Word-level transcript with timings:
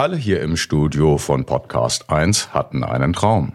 Alle 0.00 0.16
hier 0.16 0.40
im 0.40 0.56
Studio 0.56 1.18
von 1.18 1.44
Podcast 1.44 2.08
1 2.08 2.54
hatten 2.54 2.84
einen 2.84 3.12
Traum 3.12 3.52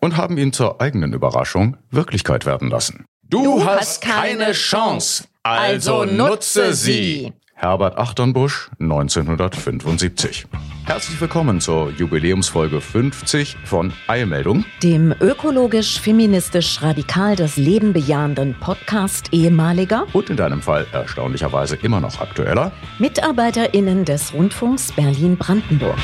und 0.00 0.16
haben 0.16 0.38
ihn 0.38 0.52
zur 0.52 0.80
eigenen 0.80 1.12
Überraschung 1.12 1.76
Wirklichkeit 1.90 2.46
werden 2.46 2.70
lassen. 2.70 3.04
Du, 3.24 3.64
hast 3.64 4.00
keine 4.00 4.52
Chance, 4.52 5.24
also 5.42 6.04
nutze 6.04 6.72
sie. 6.72 7.32
Herbert 7.52 7.98
Achternbusch, 7.98 8.70
1975. 8.78 10.46
Herzlich 10.88 11.20
willkommen 11.20 11.60
zur 11.60 11.90
Jubiläumsfolge 11.90 12.80
50 12.80 13.58
von 13.64 13.92
Eilmeldung. 14.06 14.64
Dem 14.82 15.14
ökologisch-feministisch-radikal 15.20 17.36
das 17.36 17.58
Leben 17.58 17.92
bejahenden 17.92 18.56
Podcast 18.58 19.28
ehemaliger 19.30 20.06
Und 20.14 20.30
in 20.30 20.38
deinem 20.38 20.62
Fall 20.62 20.86
erstaunlicherweise 20.90 21.76
immer 21.76 22.00
noch 22.00 22.22
aktueller. 22.22 22.72
MitarbeiterInnen 22.98 24.06
des 24.06 24.32
Rundfunks 24.32 24.90
Berlin-Brandenburg. 24.92 25.98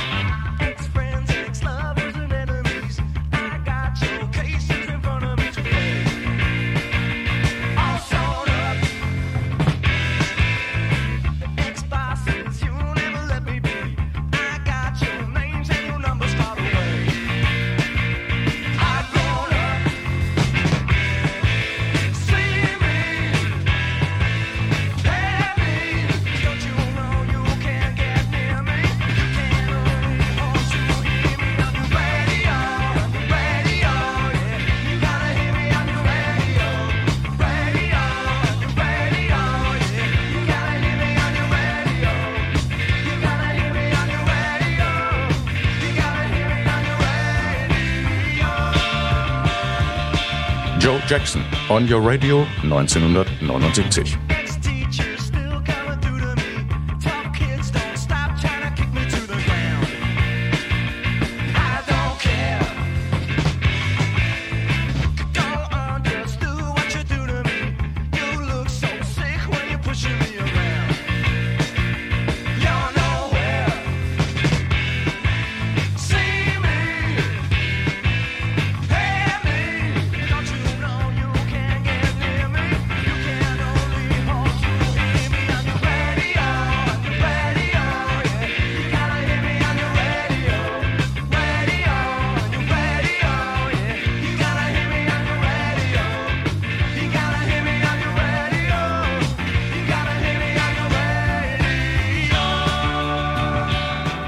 Joe 50.85 51.01
Jackson, 51.07 51.43
On 51.71 51.87
Your 51.89 52.03
Radio, 52.03 52.41
1979. 52.63 54.34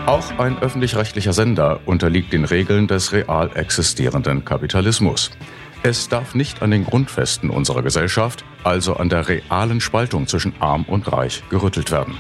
Auch 0.07 0.39
ein 0.39 0.57
öffentlich-rechtlicher 0.61 1.33
Sender 1.33 1.81
unterliegt 1.85 2.33
den 2.33 2.45
Regeln 2.45 2.87
des 2.87 3.13
real 3.13 3.51
existierenden 3.57 4.45
Kapitalismus. 4.45 5.33
Es 5.83 6.09
darf 6.09 6.37
nicht 6.37 6.63
an 6.63 6.71
den 6.71 6.85
Grundfesten 6.85 7.51
unserer 7.51 7.83
Gesellschaft, 7.83 8.45
also 8.63 8.95
an 8.95 9.09
der 9.09 9.27
realen 9.27 9.81
Spaltung 9.81 10.29
zwischen 10.29 10.55
Arm 10.61 10.85
und 10.85 11.11
Reich, 11.13 11.43
gerüttelt 11.51 11.91
werden. 11.91 12.17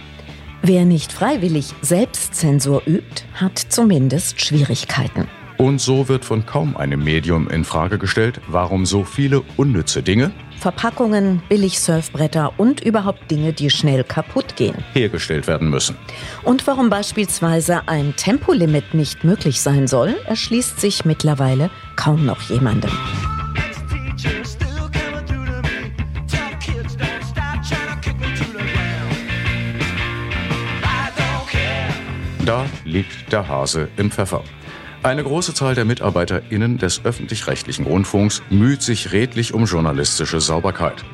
Wer 0.62 0.84
nicht 0.84 1.12
freiwillig 1.12 1.74
Selbstzensur 1.80 2.82
übt, 2.86 3.22
hat 3.34 3.56
zumindest 3.56 4.40
Schwierigkeiten. 4.40 5.28
Und 5.56 5.80
so 5.80 6.08
wird 6.08 6.24
von 6.24 6.44
kaum 6.44 6.76
einem 6.76 7.04
Medium 7.04 7.48
in 7.48 7.64
Frage 7.64 7.98
gestellt, 7.98 8.40
warum 8.48 8.84
so 8.84 9.04
viele 9.04 9.42
unnütze 9.56 10.02
Dinge 10.02 10.32
Verpackungen, 10.58 11.42
Billigsurfbretter 11.48 12.52
und 12.56 12.80
überhaupt 12.80 13.30
Dinge, 13.30 13.52
die 13.52 13.70
schnell 13.70 14.04
kaputt 14.04 14.56
gehen. 14.56 14.76
hergestellt 14.92 15.46
werden 15.46 15.70
müssen. 15.70 15.96
Und 16.42 16.66
warum 16.66 16.90
beispielsweise 16.90 17.86
ein 17.86 18.14
Tempolimit 18.16 18.94
nicht 18.94 19.24
möglich 19.24 19.60
sein 19.60 19.86
soll, 19.86 20.16
erschließt 20.26 20.80
sich 20.80 21.04
mittlerweile 21.04 21.70
kaum 21.96 22.24
noch 22.24 22.42
jemandem. 22.42 22.90
Da 32.44 32.64
liegt 32.84 33.32
der 33.32 33.48
Hase 33.48 33.88
im 33.96 34.08
Pfeffer. 34.08 34.44
Eine 35.06 35.22
große 35.22 35.54
Zahl 35.54 35.76
der 35.76 35.84
MitarbeiterInnen 35.84 36.78
des 36.78 37.04
öffentlich-rechtlichen 37.04 37.86
Rundfunks 37.86 38.42
müht 38.50 38.82
sich 38.82 39.12
redlich 39.12 39.54
um 39.54 39.64
journalistische 39.64 40.40
Sauberkeit. 40.40 41.04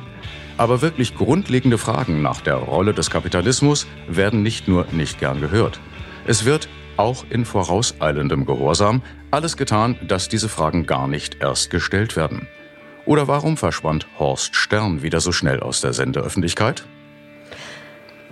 Aber 0.57 0.81
wirklich 0.81 1.13
grundlegende 1.13 1.77
Fragen 1.77 2.23
nach 2.23 2.41
der 2.41 2.55
Rolle 2.55 2.95
des 2.95 3.11
Kapitalismus 3.11 3.85
werden 4.07 4.41
nicht 4.41 4.67
nur 4.67 4.87
nicht 4.91 5.19
gern 5.19 5.41
gehört. 5.41 5.79
Es 6.25 6.43
wird, 6.43 6.69
auch 6.97 7.23
in 7.29 7.45
vorauseilendem 7.45 8.47
Gehorsam, 8.47 9.03
alles 9.29 9.57
getan, 9.57 9.95
dass 10.07 10.27
diese 10.27 10.49
Fragen 10.49 10.87
gar 10.87 11.07
nicht 11.07 11.43
erst 11.43 11.69
gestellt 11.69 12.15
werden. 12.15 12.47
Oder 13.05 13.27
warum 13.27 13.57
verschwand 13.57 14.07
Horst 14.17 14.55
Stern 14.55 15.03
wieder 15.03 15.19
so 15.19 15.31
schnell 15.31 15.59
aus 15.59 15.81
der 15.81 15.93
Sendeöffentlichkeit? 15.93 16.83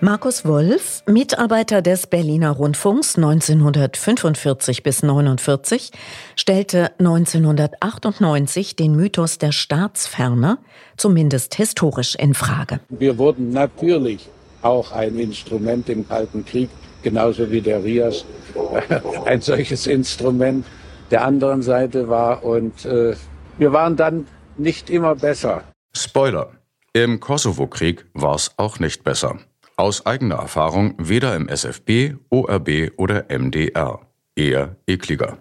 Markus 0.03 0.45
Wolf, 0.45 1.03
Mitarbeiter 1.05 1.83
des 1.83 2.07
Berliner 2.07 2.49
Rundfunks 2.49 3.17
1945 3.17 4.81
bis 4.81 5.03
49, 5.03 5.91
stellte 6.35 6.89
1998 6.97 8.75
den 8.75 8.95
Mythos 8.95 9.37
der 9.37 9.51
Staatsferne, 9.51 10.57
zumindest 10.97 11.53
historisch, 11.53 12.15
in 12.15 12.33
Frage. 12.33 12.79
Wir 12.89 13.19
wurden 13.19 13.51
natürlich 13.51 14.27
auch 14.63 14.91
ein 14.91 15.19
Instrument 15.19 15.87
im 15.87 16.07
Kalten 16.07 16.45
Krieg, 16.45 16.71
genauso 17.03 17.51
wie 17.51 17.61
der 17.61 17.83
Rias 17.83 18.25
ein 19.25 19.41
solches 19.41 19.85
Instrument 19.85 20.65
der 21.11 21.23
anderen 21.23 21.61
Seite 21.61 22.09
war. 22.09 22.43
Und 22.43 22.85
äh, 22.85 23.13
wir 23.59 23.71
waren 23.71 23.97
dann 23.97 24.25
nicht 24.57 24.89
immer 24.89 25.13
besser. 25.13 25.63
Spoiler. 25.95 26.53
Im 26.93 27.19
Kosovo-Krieg 27.19 28.07
war 28.15 28.33
es 28.33 28.51
auch 28.57 28.79
nicht 28.79 29.03
besser. 29.03 29.39
Aus 29.81 30.05
eigener 30.05 30.35
Erfahrung 30.35 30.93
weder 30.99 31.35
im 31.35 31.49
SFB, 31.49 32.13
ORB 32.29 32.91
oder 32.97 33.25
MDR. 33.35 34.01
Eher 34.35 34.75
ekliger. 34.85 35.39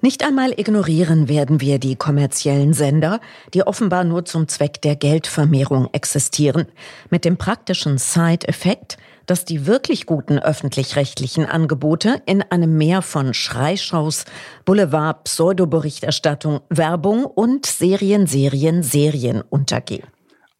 Nicht 0.00 0.24
einmal 0.24 0.52
ignorieren 0.56 1.28
werden 1.28 1.60
wir 1.60 1.80
die 1.80 1.96
kommerziellen 1.96 2.72
Sender, 2.72 3.18
die 3.52 3.66
offenbar 3.66 4.04
nur 4.04 4.24
zum 4.26 4.46
Zweck 4.46 4.80
der 4.82 4.94
Geldvermehrung 4.94 5.88
existieren, 5.90 6.66
mit 7.10 7.24
dem 7.24 7.36
praktischen 7.36 7.98
Side-Effekt, 7.98 8.96
dass 9.26 9.44
die 9.44 9.66
wirklich 9.66 10.06
guten 10.06 10.38
öffentlich-rechtlichen 10.38 11.44
Angebote 11.44 12.22
in 12.26 12.42
einem 12.42 12.78
Meer 12.78 13.02
von 13.02 13.34
Schreischaus, 13.34 14.24
Boulevard, 14.64 15.24
Pseudoberichterstattung, 15.24 16.60
Werbung 16.68 17.24
und 17.24 17.66
Serien, 17.66 18.28
Serien, 18.28 18.84
Serien 18.84 19.42
untergehen. 19.42 20.13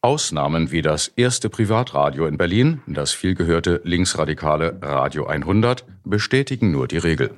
Ausnahmen 0.04 0.70
wie 0.70 0.82
das 0.82 1.08
erste 1.08 1.48
Privatradio 1.48 2.26
in 2.26 2.36
Berlin, 2.36 2.82
das 2.86 3.12
vielgehörte 3.12 3.80
linksradikale 3.84 4.76
Radio 4.82 5.24
100, 5.24 5.86
bestätigen 6.04 6.70
nur 6.70 6.86
die 6.86 6.98
Regel. 6.98 7.30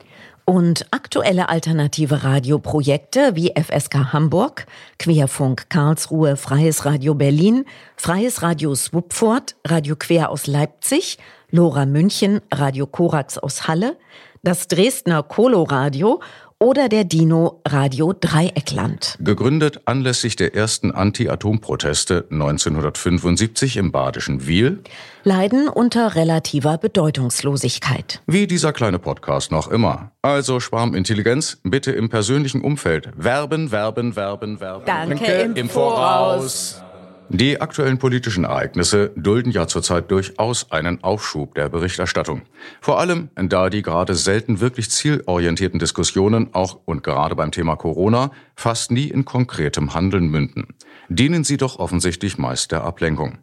Und 0.44 0.84
aktuelle 0.90 1.48
alternative 1.48 2.24
Radioprojekte 2.24 3.36
wie 3.36 3.52
FSK 3.54 4.12
Hamburg, 4.12 4.66
Querfunk 4.98 5.70
Karlsruhe, 5.70 6.36
Freies 6.36 6.84
Radio 6.84 7.14
Berlin, 7.14 7.66
Freies 7.96 8.42
Radio 8.42 8.74
Swupfort, 8.74 9.54
Radio 9.64 9.94
Quer 9.94 10.30
aus 10.30 10.48
Leipzig, 10.48 11.18
Lora 11.52 11.86
München, 11.86 12.40
Radio 12.52 12.88
Korax 12.88 13.38
aus 13.38 13.68
Halle, 13.68 13.96
das 14.42 14.66
Dresdner 14.66 15.22
Coloradio 15.22 16.20
oder 16.58 16.88
der 16.88 17.04
Dino 17.04 17.60
Radio 17.66 18.14
Dreieckland. 18.18 19.18
Gegründet 19.20 19.82
anlässlich 19.84 20.36
der 20.36 20.54
ersten 20.54 20.90
Anti-Atom-Proteste 20.90 22.26
1975 22.30 23.76
im 23.76 23.92
badischen 23.92 24.46
Wiel. 24.46 24.82
Leiden 25.22 25.68
unter 25.68 26.14
relativer 26.14 26.78
Bedeutungslosigkeit. 26.78 28.22
Wie 28.26 28.46
dieser 28.46 28.72
kleine 28.72 28.98
Podcast 28.98 29.52
noch 29.52 29.68
immer. 29.68 30.12
Also 30.22 30.58
Schwarmintelligenz, 30.60 31.60
bitte 31.62 31.92
im 31.92 32.08
persönlichen 32.08 32.62
Umfeld. 32.62 33.10
Werben, 33.16 33.70
werben, 33.70 34.16
werben, 34.16 34.60
werben. 34.60 34.84
Danke 34.86 35.52
im 35.54 35.68
Voraus. 35.68 36.80
Die 37.28 37.60
aktuellen 37.60 37.98
politischen 37.98 38.44
Ereignisse 38.44 39.10
dulden 39.16 39.50
ja 39.50 39.66
zurzeit 39.66 40.10
durchaus 40.12 40.70
einen 40.70 41.02
Aufschub 41.02 41.56
der 41.56 41.68
Berichterstattung. 41.68 42.42
Vor 42.80 43.00
allem, 43.00 43.30
da 43.34 43.68
die 43.68 43.82
gerade 43.82 44.14
selten 44.14 44.60
wirklich 44.60 44.90
zielorientierten 44.90 45.80
Diskussionen 45.80 46.54
auch 46.54 46.78
und 46.84 47.02
gerade 47.02 47.34
beim 47.34 47.50
Thema 47.50 47.74
Corona 47.74 48.30
fast 48.54 48.92
nie 48.92 49.08
in 49.08 49.24
konkretem 49.24 49.92
Handeln 49.92 50.28
münden. 50.28 50.68
Dienen 51.08 51.42
sie 51.42 51.56
doch 51.56 51.80
offensichtlich 51.80 52.38
meist 52.38 52.70
der 52.70 52.84
Ablenkung. 52.84 53.38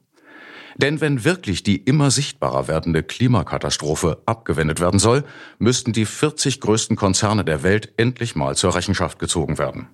Denn 0.77 1.01
wenn 1.01 1.25
wirklich 1.25 1.63
die 1.63 1.77
immer 1.77 2.09
sichtbarer 2.09 2.69
werdende 2.69 3.03
Klimakatastrophe 3.03 4.21
abgewendet 4.25 4.79
werden 4.79 5.00
soll, 5.00 5.25
müssten 5.59 5.91
die 5.91 6.06
40 6.06 6.62
größten 6.62 6.95
Konzerne 6.95 7.44
der 7.44 7.63
Welt 7.63 7.94
endlich 7.97 8.36
mal 8.36 8.56
zur 8.56 8.75
Rechenschaft 8.75 9.19
gezogen 9.19 9.57
werden. 9.57 9.89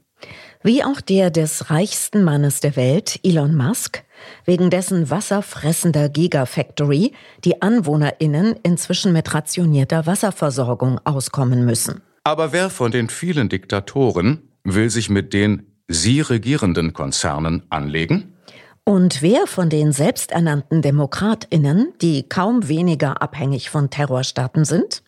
Wie 0.62 0.84
auch 0.84 1.00
der 1.00 1.30
des 1.30 1.70
reichsten 1.70 2.26
Mannes 2.26 2.60
der 2.60 2.76
Welt, 2.76 3.18
Elon 3.24 3.56
Musk, 3.56 4.04
wegen 4.44 4.70
dessen 4.70 5.10
wasserfressender 5.10 6.10
Gigafactory 6.10 7.14
die 7.46 7.62
AnwohnerInnen 7.62 8.58
inzwischen 8.64 9.14
mit 9.14 9.34
rationierter 9.34 10.06
Wasserversorgung 10.06 11.00
auskommen 11.06 11.64
müssen. 11.66 12.02
Aber 12.26 12.52
wer 12.52 12.70
von 12.70 12.92
den 12.92 13.08
vielen 13.08 13.48
Diktatoren 13.48 14.50
will 14.66 14.90
sich 14.90 15.10
mit 15.10 15.32
den 15.32 15.66
sie 15.88 16.20
regierenden 16.20 16.92
Konzernen 16.92 17.64
anlegen? 17.70 18.36
Und 18.84 19.22
wer 19.22 19.48
von 19.48 19.70
den 19.70 19.94
selbsternannten 19.94 20.82
DemokratInnen, 20.82 21.94
die 22.02 22.28
kaum 22.28 22.68
weniger 22.68 23.22
abhängig 23.22 23.70
von 23.70 23.90
Terrorstaaten 23.90 24.66
sind? 24.66 25.04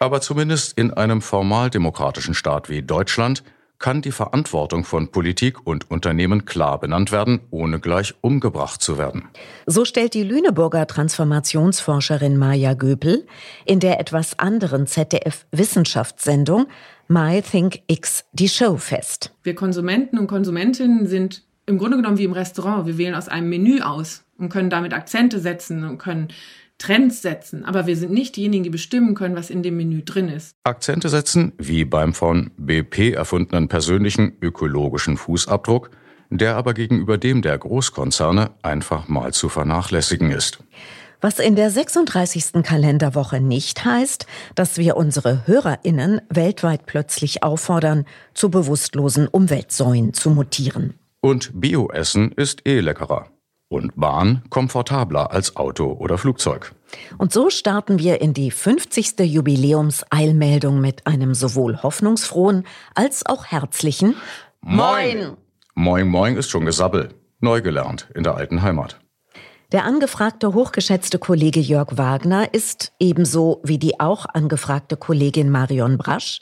Aber 0.00 0.20
zumindest 0.20 0.76
in 0.76 0.92
einem 0.92 1.22
formal 1.22 1.70
demokratischen 1.70 2.34
Staat 2.34 2.68
wie 2.68 2.82
Deutschland 2.82 3.44
kann 3.82 4.00
die 4.00 4.12
Verantwortung 4.12 4.84
von 4.84 5.08
Politik 5.08 5.66
und 5.66 5.90
Unternehmen 5.90 6.46
klar 6.46 6.80
benannt 6.80 7.12
werden, 7.12 7.40
ohne 7.50 7.80
gleich 7.80 8.14
umgebracht 8.22 8.80
zu 8.80 8.96
werden. 8.96 9.24
So 9.66 9.84
stellt 9.84 10.14
die 10.14 10.22
Lüneburger 10.22 10.86
Transformationsforscherin 10.86 12.38
Maja 12.38 12.72
Göpel 12.72 13.26
in 13.66 13.80
der 13.80 14.00
etwas 14.00 14.38
anderen 14.38 14.86
ZDF-Wissenschaftssendung 14.86 16.66
My 17.08 17.42
Think 17.42 17.82
X 17.88 18.24
die 18.32 18.48
Show 18.48 18.78
fest. 18.78 19.34
Wir 19.42 19.54
Konsumenten 19.54 20.18
und 20.18 20.28
Konsumentinnen 20.28 21.06
sind 21.06 21.42
im 21.66 21.76
Grunde 21.76 21.96
genommen 21.98 22.16
wie 22.18 22.24
im 22.24 22.32
Restaurant. 22.32 22.86
Wir 22.86 22.96
wählen 22.96 23.14
aus 23.14 23.28
einem 23.28 23.50
Menü 23.50 23.82
aus 23.82 24.24
und 24.38 24.48
können 24.48 24.70
damit 24.70 24.94
Akzente 24.94 25.40
setzen 25.40 25.84
und 25.84 25.98
können 25.98 26.28
Trends 26.82 27.22
setzen, 27.22 27.64
aber 27.64 27.86
wir 27.86 27.96
sind 27.96 28.12
nicht 28.12 28.34
diejenigen, 28.34 28.64
die 28.64 28.70
bestimmen 28.70 29.14
können, 29.14 29.36
was 29.36 29.50
in 29.50 29.62
dem 29.62 29.76
Menü 29.76 30.02
drin 30.02 30.28
ist. 30.28 30.56
Akzente 30.64 31.08
setzen, 31.08 31.52
wie 31.56 31.84
beim 31.84 32.12
von 32.12 32.50
BP 32.56 33.12
erfundenen 33.14 33.68
persönlichen 33.68 34.32
ökologischen 34.40 35.16
Fußabdruck, 35.16 35.90
der 36.28 36.56
aber 36.56 36.74
gegenüber 36.74 37.18
dem 37.18 37.40
der 37.40 37.56
Großkonzerne 37.56 38.50
einfach 38.62 39.06
mal 39.06 39.32
zu 39.32 39.48
vernachlässigen 39.48 40.32
ist. 40.32 40.58
Was 41.20 41.38
in 41.38 41.54
der 41.54 41.70
36. 41.70 42.64
Kalenderwoche 42.64 43.40
nicht 43.40 43.84
heißt, 43.84 44.26
dass 44.56 44.76
wir 44.76 44.96
unsere 44.96 45.46
Hörerinnen 45.46 46.20
weltweit 46.30 46.86
plötzlich 46.86 47.44
auffordern, 47.44 48.06
zu 48.34 48.50
bewusstlosen 48.50 49.28
Umweltsäuen 49.28 50.14
zu 50.14 50.30
mutieren. 50.30 50.94
Und 51.20 51.52
Bioessen 51.54 52.32
ist 52.32 52.66
eh 52.66 52.80
leckerer 52.80 53.31
und 53.72 53.96
Bahn 53.96 54.42
komfortabler 54.50 55.32
als 55.32 55.56
Auto 55.56 55.92
oder 55.92 56.18
Flugzeug. 56.18 56.72
Und 57.18 57.32
so 57.32 57.50
starten 57.50 57.98
wir 57.98 58.20
in 58.20 58.34
die 58.34 58.50
50. 58.50 59.18
Jubiläumseilmeldung 59.20 60.80
mit 60.80 61.06
einem 61.06 61.34
sowohl 61.34 61.82
hoffnungsfrohen 61.82 62.66
als 62.94 63.24
auch 63.26 63.46
herzlichen 63.46 64.14
Moin! 64.60 65.36
Moin 65.74 66.06
Moin 66.06 66.36
ist 66.36 66.50
schon 66.50 66.66
Gesabbel. 66.66 67.14
Neu 67.40 67.62
gelernt 67.62 68.08
in 68.14 68.22
der 68.22 68.36
alten 68.36 68.62
Heimat. 68.62 69.01
Der 69.72 69.86
angefragte 69.86 70.52
hochgeschätzte 70.52 71.18
Kollege 71.18 71.58
Jörg 71.58 71.96
Wagner 71.96 72.52
ist 72.52 72.92
ebenso 73.00 73.62
wie 73.64 73.78
die 73.78 74.00
auch 74.00 74.26
angefragte 74.26 74.98
Kollegin 74.98 75.48
Marion 75.48 75.96
Brasch 75.96 76.40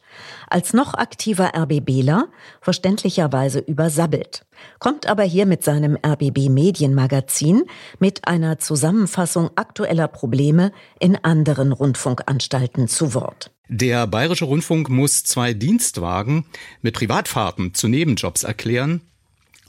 als 0.48 0.72
noch 0.72 0.94
aktiver 0.94 1.52
RBBler 1.56 2.26
verständlicherweise 2.60 3.60
übersabbelt, 3.60 4.46
kommt 4.80 5.06
aber 5.06 5.22
hier 5.22 5.46
mit 5.46 5.62
seinem 5.62 5.96
RBB 6.04 6.48
Medienmagazin 6.48 7.66
mit 8.00 8.26
einer 8.26 8.58
Zusammenfassung 8.58 9.50
aktueller 9.54 10.08
Probleme 10.08 10.72
in 10.98 11.14
anderen 11.14 11.70
Rundfunkanstalten 11.70 12.88
zu 12.88 13.14
Wort. 13.14 13.52
Der 13.68 14.08
Bayerische 14.08 14.46
Rundfunk 14.46 14.88
muss 14.88 15.22
zwei 15.22 15.54
Dienstwagen 15.54 16.46
mit 16.82 16.94
Privatfahrten 16.96 17.74
zu 17.74 17.86
Nebenjobs 17.86 18.42
erklären. 18.42 19.02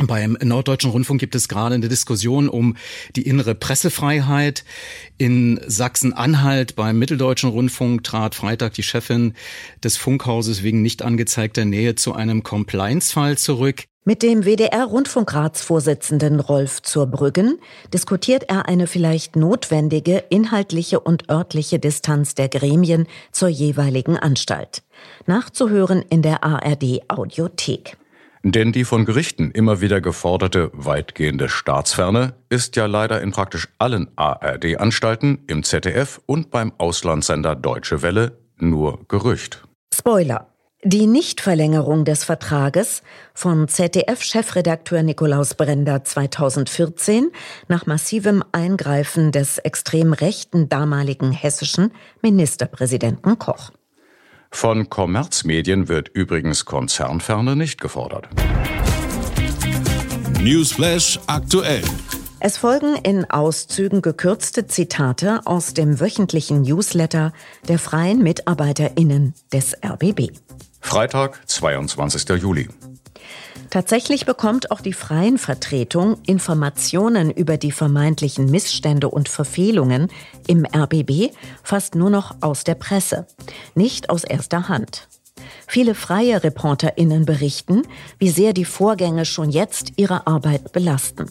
Beim 0.08 0.38
Norddeutschen 0.42 0.92
Rundfunk 0.92 1.20
gibt 1.20 1.36
es 1.36 1.48
gerade 1.48 1.76
eine 1.76 1.90
Diskussion 1.90 2.50
um 2.50 2.76
die 3.16 3.24
innere 3.24 3.56
Pressefreiheit. 3.56 4.64
In 5.18 5.60
Sachsen-Anhalt 5.66 6.76
beim 6.76 6.98
Mitteldeutschen 6.98 7.50
Rundfunk 7.50 8.04
trat 8.04 8.36
Freitag 8.36 8.74
die 8.74 8.84
Chefin 8.84 9.34
des 9.84 9.98
Funkhauses 9.98 10.64
wegen 10.64 10.82
nicht 10.82 11.02
angezeigter 11.04 11.66
Nähe 11.66 11.96
zu 11.96 12.14
einem 12.14 12.44
Compliance-Fall 12.44 13.38
zurück. 13.38 13.84
Mit 14.04 14.24
dem 14.24 14.46
WDR-Rundfunkratsvorsitzenden 14.46 16.40
Rolf 16.40 16.82
Zurbrüggen 16.82 17.60
diskutiert 17.94 18.46
er 18.50 18.68
eine 18.68 18.88
vielleicht 18.88 19.36
notwendige 19.36 20.24
inhaltliche 20.30 21.00
und 21.00 21.30
örtliche 21.30 21.78
Distanz 21.78 22.34
der 22.34 22.50
Gremien 22.50 23.06
zur 23.32 23.50
jeweiligen 23.50 24.18
Anstalt. 24.18 24.82
Nachzuhören 25.28 26.04
in 26.10 26.24
der 26.24 26.44
ARD 26.44 27.02
Audiothek. 27.10 27.98
Denn 28.44 28.72
die 28.72 28.86
von 28.86 29.06
Gerichten 29.06 29.52
immer 29.52 29.82
wieder 29.82 30.02
geforderte 30.02 30.72
weitgehende 30.74 31.48
Staatsferne 31.48 32.34
ist 32.50 32.76
ja 32.76 32.88
leider 32.88 33.22
in 33.22 33.32
praktisch 33.32 33.68
allen 33.78 34.10
ARD-Anstalten, 34.16 35.44
im 35.48 35.64
ZDF 35.64 36.20
und 36.26 36.50
beim 36.50 36.74
Auslandssender 36.80 37.56
Deutsche 37.56 38.02
Welle 38.02 38.40
nur 38.58 39.06
Gerücht. 39.08 39.64
Spoiler. 39.94 40.48
Die 40.84 41.06
Nichtverlängerung 41.06 42.06
des 42.06 42.24
Vertrages 42.24 43.04
von 43.36 43.68
ZDF-Chefredakteur 43.68 45.04
Nikolaus 45.04 45.54
Brender 45.54 46.04
2014 46.04 47.30
nach 47.68 47.86
massivem 47.86 48.44
Eingreifen 48.52 49.32
des 49.32 49.60
extrem 49.60 50.14
rechten 50.14 50.70
damaligen 50.70 51.32
hessischen 51.32 51.92
Ministerpräsidenten 52.24 53.38
Koch. 53.38 53.72
Von 54.52 54.90
Kommerzmedien 54.90 55.88
wird 55.88 56.10
übrigens 56.10 56.66
Konzernferne 56.66 57.56
nicht 57.56 57.82
gefordert. 57.82 58.28
Newsflash 60.40 61.20
aktuell. 61.28 61.82
Es 62.40 62.58
folgen 62.58 62.96
in 62.96 63.30
Auszügen 63.30 64.02
gekürzte 64.02 64.68
Zitate 64.68 65.42
aus 65.46 65.74
dem 65.74 66.00
wöchentlichen 66.00 66.64
Newsletter 66.64 67.34
der 67.68 67.80
freien 67.80 68.22
Mitarbeiterinnen 68.24 69.34
des 69.54 69.76
RBB. 69.84 70.32
Freitag, 70.80 71.42
22. 71.48 72.30
Juli. 72.42 72.68
Tatsächlich 73.72 74.26
bekommt 74.26 74.70
auch 74.70 74.82
die 74.82 74.92
freien 74.92 75.38
Vertretung 75.38 76.18
Informationen 76.26 77.32
über 77.32 77.56
die 77.56 77.72
vermeintlichen 77.72 78.52
Missstände 78.52 79.08
und 79.08 79.30
Verfehlungen 79.30 80.10
im 80.46 80.66
RBB 80.66 81.34
fast 81.64 81.96
nur 81.96 82.10
noch 82.10 82.36
aus 82.42 82.66
der 82.66 82.76
Presse, 82.76 83.28
nicht 83.74 84.10
aus 84.10 84.26
erster 84.26 84.68
Hand. 84.68 85.08
Viele 85.68 85.96
freie 85.96 86.44
ReporterInnen 86.44 87.26
berichten, 87.26 87.84
wie 88.20 88.30
sehr 88.30 88.54
die 88.54 88.66
Vorgänge 88.66 89.26
schon 89.26 89.50
jetzt 89.50 89.94
ihre 89.98 90.28
Arbeit 90.28 90.74
belasten. 90.74 91.28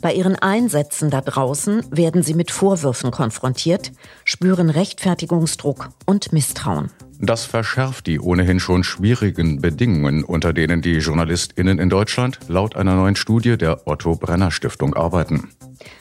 Bei 0.00 0.12
ihren 0.12 0.36
Einsätzen 0.36 1.10
da 1.10 1.20
draußen 1.20 1.84
werden 1.90 2.22
sie 2.22 2.34
mit 2.34 2.50
Vorwürfen 2.50 3.10
konfrontiert, 3.10 3.92
spüren 4.24 4.70
Rechtfertigungsdruck 4.70 5.90
und 6.06 6.32
Misstrauen. 6.32 6.90
Das 7.22 7.44
verschärft 7.44 8.06
die 8.06 8.18
ohnehin 8.18 8.60
schon 8.60 8.82
schwierigen 8.82 9.60
Bedingungen, 9.60 10.24
unter 10.24 10.54
denen 10.54 10.80
die 10.80 10.96
JournalistInnen 10.96 11.78
in 11.78 11.90
Deutschland 11.90 12.40
laut 12.48 12.76
einer 12.76 12.94
neuen 12.94 13.14
Studie 13.14 13.58
der 13.58 13.86
Otto 13.86 14.16
Brenner 14.16 14.50
Stiftung 14.50 14.94
arbeiten. 14.94 15.50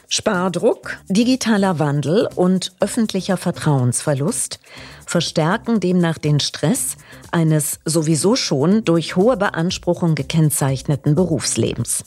Spardruck, 0.08 0.98
digitaler 1.08 1.78
Wandel 1.80 2.28
und 2.36 2.74
öffentlicher 2.80 3.38
Vertrauensverlust 3.38 4.60
verstärken 5.06 5.80
demnach 5.80 6.18
den 6.18 6.40
Stress 6.40 6.98
eines 7.32 7.80
sowieso 7.86 8.36
schon 8.36 8.84
durch 8.84 9.16
hohe 9.16 9.38
Beanspruchung 9.38 10.16
gekennzeichneten 10.16 11.16
Berufslebens. 11.16 12.06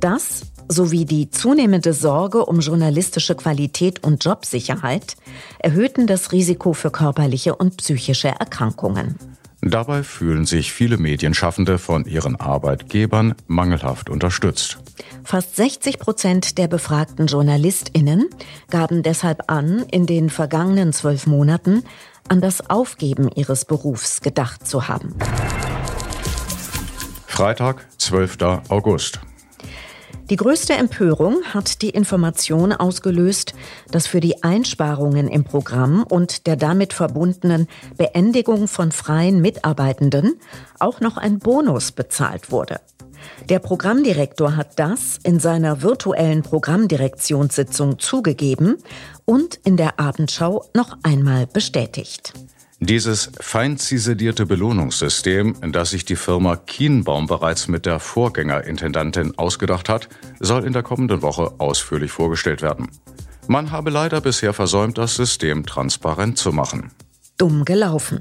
Das 0.00 0.42
sowie 0.68 1.04
die 1.04 1.30
zunehmende 1.30 1.92
Sorge 1.92 2.44
um 2.46 2.60
journalistische 2.60 3.34
Qualität 3.34 4.02
und 4.02 4.24
Jobsicherheit 4.24 5.16
erhöhten 5.58 6.06
das 6.06 6.32
Risiko 6.32 6.72
für 6.72 6.90
körperliche 6.90 7.54
und 7.54 7.76
psychische 7.76 8.28
Erkrankungen. 8.28 9.16
Dabei 9.68 10.04
fühlen 10.04 10.46
sich 10.46 10.72
viele 10.72 10.96
Medienschaffende 10.96 11.78
von 11.78 12.04
ihren 12.04 12.36
Arbeitgebern 12.36 13.34
mangelhaft 13.48 14.08
unterstützt. 14.08 14.78
Fast 15.24 15.56
60 15.56 15.98
Prozent 15.98 16.58
der 16.58 16.68
befragten 16.68 17.26
JournalistInnen 17.26 18.28
gaben 18.70 19.02
deshalb 19.02 19.50
an, 19.50 19.84
in 19.90 20.06
den 20.06 20.30
vergangenen 20.30 20.92
zwölf 20.92 21.26
Monaten 21.26 21.82
an 22.28 22.40
das 22.40 22.70
Aufgeben 22.70 23.28
ihres 23.34 23.64
Berufs 23.64 24.20
gedacht 24.20 24.66
zu 24.68 24.86
haben. 24.86 25.14
Freitag, 27.26 27.86
12. 27.98 28.38
August. 28.68 29.20
Die 30.28 30.36
größte 30.36 30.72
Empörung 30.72 31.44
hat 31.54 31.82
die 31.82 31.90
Information 31.90 32.72
ausgelöst, 32.72 33.54
dass 33.92 34.08
für 34.08 34.18
die 34.18 34.42
Einsparungen 34.42 35.28
im 35.28 35.44
Programm 35.44 36.02
und 36.02 36.48
der 36.48 36.56
damit 36.56 36.92
verbundenen 36.92 37.68
Beendigung 37.96 38.66
von 38.66 38.90
freien 38.90 39.40
Mitarbeitenden 39.40 40.40
auch 40.80 41.00
noch 41.00 41.16
ein 41.16 41.38
Bonus 41.38 41.92
bezahlt 41.92 42.50
wurde. 42.50 42.80
Der 43.48 43.60
Programmdirektor 43.60 44.56
hat 44.56 44.80
das 44.80 45.20
in 45.22 45.38
seiner 45.38 45.82
virtuellen 45.82 46.42
Programmdirektionssitzung 46.42 48.00
zugegeben 48.00 48.78
und 49.24 49.60
in 49.64 49.76
der 49.76 50.00
Abendschau 50.00 50.64
noch 50.74 50.96
einmal 51.04 51.46
bestätigt. 51.46 52.32
Dieses 52.78 53.30
fein 53.40 53.78
ziselierte 53.78 54.44
Belohnungssystem, 54.44 55.72
das 55.72 55.90
sich 55.90 56.04
die 56.04 56.14
Firma 56.14 56.56
Kienbaum 56.56 57.26
bereits 57.26 57.68
mit 57.68 57.86
der 57.86 58.00
Vorgängerintendantin 58.00 59.38
ausgedacht 59.38 59.88
hat, 59.88 60.10
soll 60.40 60.64
in 60.66 60.74
der 60.74 60.82
kommenden 60.82 61.22
Woche 61.22 61.54
ausführlich 61.56 62.12
vorgestellt 62.12 62.60
werden. 62.60 62.90
Man 63.46 63.70
habe 63.70 63.88
leider 63.88 64.20
bisher 64.20 64.52
versäumt, 64.52 64.98
das 64.98 65.14
System 65.14 65.64
transparent 65.64 66.36
zu 66.36 66.52
machen. 66.52 66.90
Dumm 67.38 67.64
gelaufen. 67.64 68.20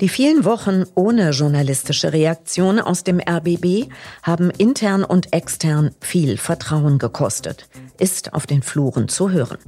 Die 0.00 0.08
vielen 0.08 0.44
Wochen 0.44 0.84
ohne 0.94 1.30
journalistische 1.30 2.12
Reaktion 2.12 2.78
aus 2.78 3.02
dem 3.02 3.20
RBB 3.20 3.90
haben 4.22 4.50
intern 4.50 5.02
und 5.02 5.32
extern 5.32 5.94
viel 6.00 6.36
Vertrauen 6.36 6.98
gekostet. 6.98 7.68
Ist 7.98 8.34
auf 8.34 8.46
den 8.46 8.62
Fluren 8.62 9.08
zu 9.08 9.30
hören. 9.30 9.58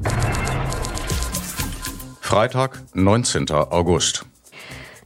Freitag, 2.33 2.81
19. 2.95 3.51
August. 3.51 4.25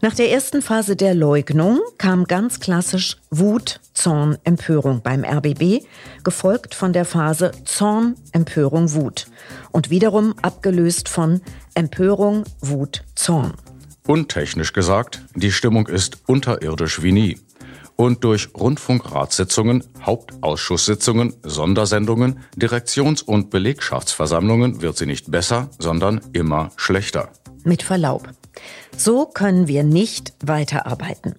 Nach 0.01 0.15
der 0.15 0.31
ersten 0.31 0.63
Phase 0.63 0.95
der 0.95 1.13
Leugnung 1.13 1.81
kam 1.99 2.27
ganz 2.27 2.61
klassisch 2.61 3.17
Wut, 3.33 3.81
Zorn, 3.95 4.39
Empörung 4.45 5.03
beim 5.03 5.25
RBB, 5.25 5.85
gefolgt 6.23 6.77
von 6.77 6.93
der 6.93 7.05
Phase 7.05 7.51
Zorn, 7.65 8.15
Empörung, 8.31 8.95
Wut 8.95 9.27
und 9.73 9.91
wiederum 9.91 10.37
abgelöst 10.41 11.09
von 11.09 11.41
Empörung, 11.75 12.45
Wut, 12.61 13.03
Zorn. 13.17 13.55
Untechnisch 14.07 14.73
gesagt, 14.73 15.23
die 15.35 15.51
Stimmung 15.51 15.89
ist 15.89 16.19
unterirdisch 16.29 17.03
wie 17.03 17.11
nie. 17.11 17.41
Und 17.97 18.25
durch 18.25 18.51
Rundfunkratssitzungen, 18.55 19.83
Hauptausschusssitzungen, 20.03 21.35
Sondersendungen, 21.43 22.41
Direktions- 22.55 23.23
und 23.23 23.51
Belegschaftsversammlungen 23.51 24.83
wird 24.83 24.99
sie 24.99 25.07
nicht 25.07 25.31
besser, 25.31 25.71
sondern 25.79 26.21
immer 26.33 26.71
schlechter. 26.77 27.31
Mit 27.65 27.83
Verlaub. 27.83 28.29
So 28.97 29.27
können 29.27 29.69
wir 29.69 29.83
nicht 29.83 30.33
weiterarbeiten. 30.43 31.35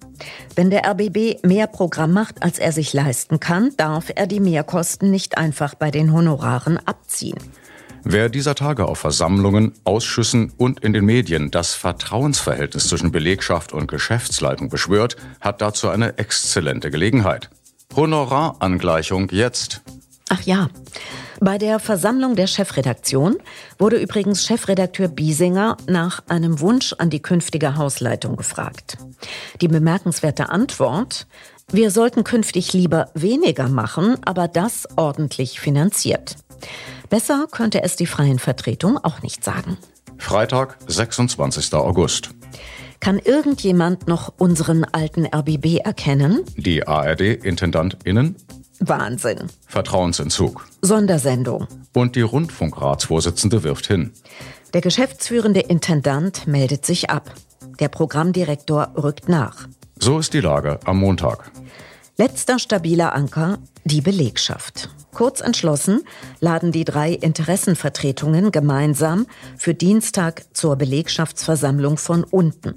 Wenn 0.54 0.70
der 0.70 0.84
RBB 0.84 1.44
mehr 1.44 1.66
Programm 1.66 2.12
macht, 2.12 2.42
als 2.42 2.58
er 2.58 2.72
sich 2.72 2.92
leisten 2.92 3.40
kann, 3.40 3.72
darf 3.76 4.12
er 4.14 4.26
die 4.26 4.40
Mehrkosten 4.40 5.10
nicht 5.10 5.38
einfach 5.38 5.74
bei 5.74 5.90
den 5.90 6.12
Honoraren 6.12 6.78
abziehen. 6.78 7.38
Wer 8.04 8.28
dieser 8.28 8.54
Tage 8.54 8.86
auf 8.86 8.98
Versammlungen, 8.98 9.72
Ausschüssen 9.84 10.52
und 10.56 10.80
in 10.80 10.92
den 10.92 11.04
Medien 11.04 11.50
das 11.50 11.74
Vertrauensverhältnis 11.74 12.88
zwischen 12.88 13.12
Belegschaft 13.12 13.72
und 13.72 13.88
Geschäftsleitung 13.88 14.68
beschwört, 14.68 15.16
hat 15.40 15.60
dazu 15.60 15.88
eine 15.88 16.18
exzellente 16.18 16.90
Gelegenheit. 16.90 17.50
Honorarangleichung 17.94 19.28
jetzt. 19.30 19.82
Ach 20.28 20.42
ja. 20.42 20.68
Bei 21.40 21.56
der 21.56 21.78
Versammlung 21.78 22.34
der 22.34 22.48
Chefredaktion 22.48 23.36
wurde 23.78 23.96
übrigens 23.96 24.44
Chefredakteur 24.44 25.08
Biesinger 25.08 25.76
nach 25.86 26.22
einem 26.28 26.60
Wunsch 26.60 26.94
an 26.98 27.10
die 27.10 27.22
künftige 27.22 27.76
Hausleitung 27.76 28.36
gefragt. 28.36 28.98
Die 29.60 29.68
bemerkenswerte 29.68 30.48
Antwort, 30.48 31.26
wir 31.70 31.90
sollten 31.90 32.24
künftig 32.24 32.72
lieber 32.72 33.10
weniger 33.14 33.68
machen, 33.68 34.16
aber 34.24 34.48
das 34.48 34.88
ordentlich 34.96 35.60
finanziert. 35.60 36.36
Besser 37.10 37.46
könnte 37.50 37.82
es 37.82 37.96
die 37.96 38.06
freien 38.06 38.38
Vertretung 38.38 38.98
auch 38.98 39.22
nicht 39.22 39.44
sagen. 39.44 39.78
Freitag, 40.18 40.78
26. 40.86 41.74
August. 41.74 42.30
Kann 43.00 43.18
irgendjemand 43.18 44.08
noch 44.08 44.32
unseren 44.38 44.84
alten 44.84 45.26
RBB 45.26 45.78
erkennen? 45.84 46.44
Die 46.56 46.86
ARD-IntendantInnen? 46.86 48.36
Wahnsinn. 48.80 49.44
Vertrauensentzug. 49.66 50.66
Sondersendung. 50.82 51.66
Und 51.94 52.16
die 52.16 52.22
Rundfunkratsvorsitzende 52.22 53.62
wirft 53.64 53.86
hin. 53.86 54.12
Der 54.74 54.80
geschäftsführende 54.80 55.60
Intendant 55.60 56.46
meldet 56.46 56.84
sich 56.84 57.10
ab. 57.10 57.32
Der 57.80 57.88
Programmdirektor 57.88 58.92
rückt 58.96 59.28
nach. 59.28 59.68
So 59.98 60.18
ist 60.18 60.34
die 60.34 60.40
Lage 60.40 60.78
am 60.84 60.98
Montag. 60.98 61.50
Letzter 62.16 62.58
stabiler 62.58 63.14
Anker, 63.14 63.58
die 63.84 64.00
Belegschaft. 64.00 64.90
Kurz 65.18 65.40
entschlossen 65.40 66.04
laden 66.38 66.70
die 66.70 66.84
drei 66.84 67.10
Interessenvertretungen 67.10 68.52
gemeinsam 68.52 69.26
für 69.56 69.74
Dienstag 69.74 70.44
zur 70.52 70.76
Belegschaftsversammlung 70.76 71.96
von 71.98 72.22
unten. 72.22 72.76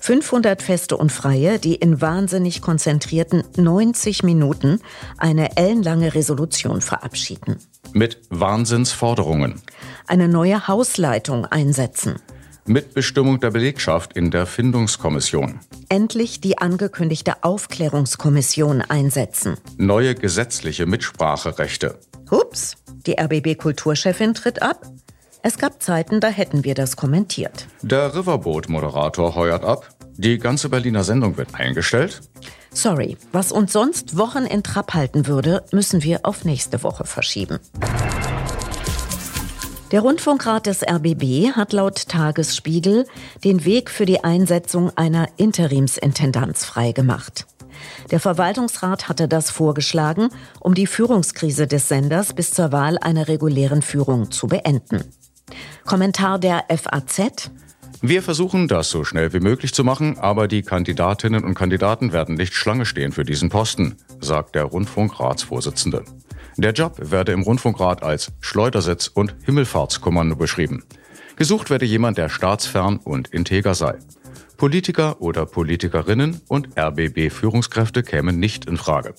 500 0.00 0.62
Feste 0.62 0.96
und 0.96 1.10
Freie, 1.10 1.58
die 1.58 1.74
in 1.74 2.00
wahnsinnig 2.00 2.62
konzentrierten 2.62 3.42
90 3.56 4.22
Minuten 4.22 4.78
eine 5.18 5.56
ellenlange 5.56 6.14
Resolution 6.14 6.82
verabschieden. 6.82 7.58
Mit 7.92 8.20
Wahnsinnsforderungen. 8.30 9.60
Eine 10.06 10.28
neue 10.28 10.68
Hausleitung 10.68 11.46
einsetzen. 11.46 12.20
Mitbestimmung 12.68 13.40
der 13.40 13.50
Belegschaft 13.50 14.14
in 14.14 14.30
der 14.30 14.46
Findungskommission. 14.46 15.60
Endlich 15.88 16.40
die 16.40 16.58
angekündigte 16.58 17.42
Aufklärungskommission 17.42 18.82
einsetzen. 18.82 19.56
Neue 19.76 20.14
gesetzliche 20.14 20.86
Mitspracherechte. 20.86 21.98
Hups, 22.30 22.76
die 23.06 23.18
RBB-Kulturchefin 23.18 24.34
tritt 24.34 24.62
ab. 24.62 24.82
Es 25.42 25.58
gab 25.58 25.80
Zeiten, 25.80 26.20
da 26.20 26.28
hätten 26.28 26.64
wir 26.64 26.74
das 26.74 26.96
kommentiert. 26.96 27.66
Der 27.82 28.14
Riverboat-Moderator 28.16 29.36
heuert 29.36 29.64
ab. 29.64 29.88
Die 30.16 30.38
ganze 30.38 30.68
Berliner 30.68 31.04
Sendung 31.04 31.36
wird 31.36 31.54
eingestellt. 31.54 32.22
Sorry, 32.72 33.16
was 33.32 33.52
uns 33.52 33.72
sonst 33.72 34.18
Wochen 34.18 34.44
in 34.44 34.62
Trab 34.62 34.92
halten 34.94 35.26
würde, 35.26 35.64
müssen 35.72 36.02
wir 36.02 36.20
auf 36.24 36.44
nächste 36.44 36.82
Woche 36.82 37.04
verschieben. 37.04 37.58
Der 39.92 40.00
Rundfunkrat 40.00 40.66
des 40.66 40.82
RBB 40.82 41.52
hat 41.52 41.72
laut 41.72 42.08
Tagesspiegel 42.08 43.06
den 43.44 43.64
Weg 43.64 43.88
für 43.88 44.04
die 44.04 44.24
Einsetzung 44.24 44.90
einer 44.96 45.28
Interimsintendanz 45.36 46.64
freigemacht. 46.64 47.46
Der 48.10 48.18
Verwaltungsrat 48.18 49.08
hatte 49.08 49.28
das 49.28 49.50
vorgeschlagen, 49.50 50.30
um 50.58 50.74
die 50.74 50.88
Führungskrise 50.88 51.68
des 51.68 51.88
Senders 51.88 52.32
bis 52.32 52.52
zur 52.52 52.72
Wahl 52.72 52.98
einer 52.98 53.28
regulären 53.28 53.80
Führung 53.80 54.32
zu 54.32 54.48
beenden. 54.48 55.04
Kommentar 55.84 56.40
der 56.40 56.64
FAZ. 56.68 57.52
Wir 58.02 58.22
versuchen, 58.22 58.66
das 58.66 58.90
so 58.90 59.04
schnell 59.04 59.32
wie 59.32 59.40
möglich 59.40 59.72
zu 59.72 59.84
machen, 59.84 60.18
aber 60.18 60.48
die 60.48 60.62
Kandidatinnen 60.62 61.44
und 61.44 61.54
Kandidaten 61.54 62.12
werden 62.12 62.34
nicht 62.34 62.54
Schlange 62.54 62.86
stehen 62.86 63.12
für 63.12 63.24
diesen 63.24 63.50
Posten, 63.50 63.96
sagt 64.20 64.56
der 64.56 64.64
Rundfunkratsvorsitzende. 64.64 66.04
Der 66.58 66.72
Job 66.72 66.96
werde 66.98 67.32
im 67.32 67.42
Rundfunkrat 67.42 68.02
als 68.02 68.32
Schleudersitz 68.40 69.08
und 69.08 69.36
Himmelfahrtskommando 69.44 70.36
beschrieben. 70.36 70.84
Gesucht 71.36 71.68
werde 71.68 71.84
jemand, 71.84 72.16
der 72.16 72.30
staatsfern 72.30 72.96
und 72.96 73.28
integer 73.28 73.74
sei. 73.74 73.98
Politiker 74.56 75.20
oder 75.20 75.44
Politikerinnen 75.44 76.40
und 76.48 76.78
RBB-Führungskräfte 76.78 78.02
kämen 78.02 78.38
nicht 78.38 78.64
in 78.64 78.78
Frage. 78.78 79.14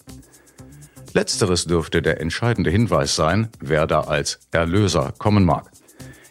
Letzteres 1.14 1.66
dürfte 1.66 2.02
der 2.02 2.20
entscheidende 2.22 2.72
Hinweis 2.72 3.16
sein, 3.16 3.50
wer 3.60 3.86
da 3.86 4.02
als 4.02 4.40
Erlöser 4.52 5.14
kommen 5.20 5.46
mag. 5.46 5.70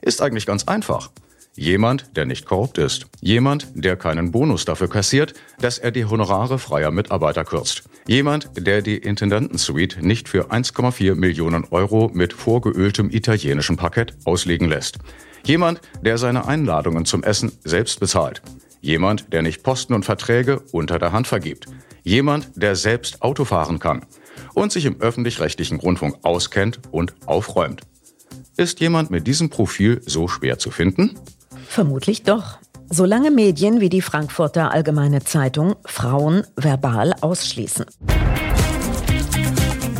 Ist 0.02 0.20
eigentlich 0.20 0.46
ganz 0.46 0.64
einfach. 0.64 1.10
Jemand, 1.58 2.14
der 2.16 2.26
nicht 2.26 2.44
korrupt 2.44 2.76
ist. 2.76 3.06
Jemand, 3.22 3.68
der 3.74 3.96
keinen 3.96 4.30
Bonus 4.30 4.66
dafür 4.66 4.90
kassiert, 4.90 5.32
dass 5.58 5.78
er 5.78 5.90
die 5.90 6.04
Honorare 6.04 6.58
freier 6.58 6.90
Mitarbeiter 6.90 7.44
kürzt. 7.44 7.84
Jemand, 8.06 8.50
der 8.58 8.82
die 8.82 8.98
Intendantensuite 8.98 10.06
nicht 10.06 10.28
für 10.28 10.50
1,4 10.52 11.14
Millionen 11.14 11.64
Euro 11.70 12.10
mit 12.12 12.34
vorgeöltem 12.34 13.10
italienischem 13.10 13.78
Parkett 13.78 14.14
auslegen 14.26 14.68
lässt. 14.68 14.98
Jemand, 15.44 15.80
der 16.02 16.18
seine 16.18 16.46
Einladungen 16.46 17.06
zum 17.06 17.22
Essen 17.22 17.52
selbst 17.64 18.00
bezahlt. 18.00 18.42
Jemand, 18.82 19.32
der 19.32 19.40
nicht 19.40 19.62
Posten 19.62 19.94
und 19.94 20.04
Verträge 20.04 20.60
unter 20.72 20.98
der 20.98 21.12
Hand 21.12 21.26
vergibt. 21.26 21.66
Jemand, 22.02 22.50
der 22.54 22.76
selbst 22.76 23.22
Auto 23.22 23.46
fahren 23.46 23.78
kann 23.78 24.04
und 24.52 24.72
sich 24.72 24.84
im 24.84 25.00
öffentlich-rechtlichen 25.00 25.80
Rundfunk 25.80 26.18
auskennt 26.22 26.80
und 26.90 27.14
aufräumt. 27.24 27.80
Ist 28.58 28.80
jemand 28.80 29.10
mit 29.10 29.26
diesem 29.26 29.48
Profil 29.48 30.02
so 30.04 30.28
schwer 30.28 30.58
zu 30.58 30.70
finden? 30.70 31.18
Vermutlich 31.66 32.22
doch. 32.22 32.58
Solange 32.88 33.30
Medien 33.30 33.80
wie 33.80 33.88
die 33.88 34.02
Frankfurter 34.02 34.70
Allgemeine 34.70 35.24
Zeitung 35.24 35.74
Frauen 35.84 36.44
verbal 36.56 37.14
ausschließen. 37.20 37.84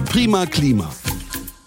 Prima 0.06 0.46
Klima. 0.46 0.90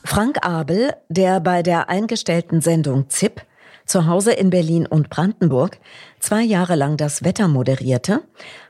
Frank 0.05 0.43
Abel, 0.43 0.93
der 1.09 1.39
bei 1.39 1.61
der 1.61 1.89
eingestellten 1.89 2.61
Sendung 2.61 3.09
ZIP 3.09 3.41
zu 3.85 4.07
Hause 4.07 4.31
in 4.31 4.49
Berlin 4.49 4.87
und 4.87 5.09
Brandenburg 5.09 5.79
zwei 6.19 6.41
Jahre 6.41 6.75
lang 6.75 6.97
das 6.97 7.23
Wetter 7.23 7.47
moderierte, 7.47 8.21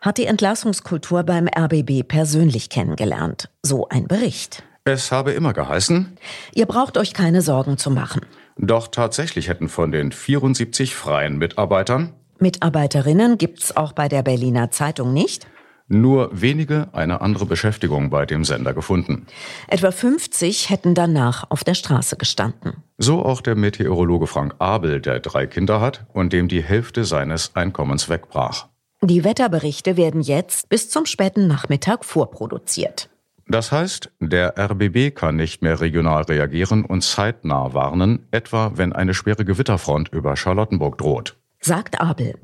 hat 0.01 0.17
die 0.17 0.25
Entlassungskultur 0.25 1.23
beim 1.23 1.47
RBB 1.47 2.07
persönlich 2.07 2.69
kennengelernt. 2.69 3.49
So 3.61 3.87
ein 3.89 4.07
Bericht. 4.07 4.63
Es 4.85 5.11
habe 5.11 5.31
immer 5.33 5.53
geheißen, 5.53 6.17
ihr 6.55 6.65
braucht 6.65 6.97
euch 6.97 7.13
keine 7.13 7.41
Sorgen 7.41 7.77
zu 7.77 7.91
machen. 7.91 8.21
Doch 8.61 8.89
tatsächlich 8.89 9.47
hätten 9.47 9.69
von 9.69 9.91
den 9.91 10.11
74 10.11 10.93
freien 10.93 11.37
Mitarbeitern 11.37 12.13
Mitarbeiterinnen 12.39 13.37
gibt's 13.37 13.75
auch 13.75 13.93
bei 13.93 14.07
der 14.07 14.23
Berliner 14.23 14.71
Zeitung 14.71 15.13
nicht. 15.13 15.47
Nur 15.87 16.29
wenige 16.31 16.87
eine 16.93 17.21
andere 17.21 17.45
Beschäftigung 17.45 18.11
bei 18.11 18.25
dem 18.25 18.45
Sender 18.45 18.73
gefunden. 18.73 19.25
Etwa 19.67 19.91
50 19.91 20.69
hätten 20.69 20.93
danach 20.93 21.49
auf 21.49 21.63
der 21.63 21.73
Straße 21.73 22.15
gestanden. 22.15 22.83
So 22.97 23.25
auch 23.25 23.41
der 23.41 23.55
Meteorologe 23.55 24.27
Frank 24.27 24.55
Abel, 24.59 25.01
der 25.01 25.19
drei 25.19 25.47
Kinder 25.47 25.81
hat 25.81 26.05
und 26.13 26.31
dem 26.31 26.47
die 26.47 26.61
Hälfte 26.61 27.05
seines 27.05 27.55
Einkommens 27.55 28.07
wegbrach. 28.07 28.67
Die 29.01 29.23
Wetterberichte 29.23 29.97
werden 29.97 30.21
jetzt 30.21 30.69
bis 30.69 30.89
zum 30.89 31.05
späten 31.05 31.47
Nachmittag 31.47 32.05
vorproduziert. 32.05 33.09
Das 33.51 33.71
heißt, 33.71 34.11
der 34.19 34.59
RBB 34.59 35.15
kann 35.15 35.35
nicht 35.35 35.63
mehr 35.63 35.81
regional 35.81 36.21
reagieren 36.21 36.85
und 36.85 37.01
zeitnah 37.01 37.73
warnen, 37.73 38.27
etwa 38.29 38.73
wenn 38.75 38.93
eine 38.93 39.15
schwere 39.15 39.43
Gewitterfront 39.43 40.09
über 40.09 40.35
Charlottenburg 40.35 40.99
droht. 40.99 41.35
Sagt 41.59 41.99
Abel. 41.99 42.35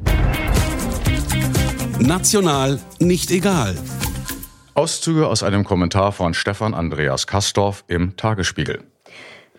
National 1.99 2.79
nicht 2.99 3.29
egal. 3.29 3.75
Auszüge 4.73 5.27
aus 5.27 5.43
einem 5.43 5.63
Kommentar 5.63 6.11
von 6.11 6.33
Stefan 6.33 6.73
Andreas 6.73 7.27
Kastorf 7.27 7.83
im 7.87 8.17
Tagesspiegel. 8.17 8.83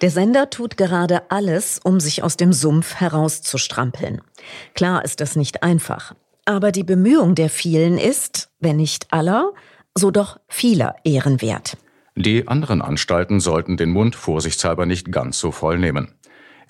Der 0.01 0.11
Sender 0.11 0.51
tut 0.51 0.77
gerade 0.77 1.31
alles, 1.31 1.81
um 1.83 2.01
sich 2.01 2.25
aus 2.25 2.37
dem 2.37 2.53
Sumpf 2.53 2.97
herauszustrampeln. 2.97 4.21
Klar 4.75 5.05
ist 5.05 5.21
das 5.21 5.37
nicht 5.37 5.63
einfach. 5.63 6.17
Aber 6.45 6.73
die 6.73 6.85
Bemühung 6.85 7.37
der 7.37 7.51
vielen 7.51 7.99
ist, 7.99 8.51
wenn 8.59 8.77
nicht 8.77 9.13
aller, 9.13 9.53
so 9.97 10.11
doch 10.11 10.39
vieler 10.49 10.95
ehrenwert. 11.05 11.77
Die 12.15 12.49
anderen 12.49 12.81
Anstalten 12.81 13.41
sollten 13.41 13.77
den 13.77 13.91
Mund 13.91 14.15
vorsichtshalber 14.15 14.87
nicht 14.87 15.11
ganz 15.11 15.39
so 15.39 15.51
voll 15.51 15.79
nehmen. 15.79 16.15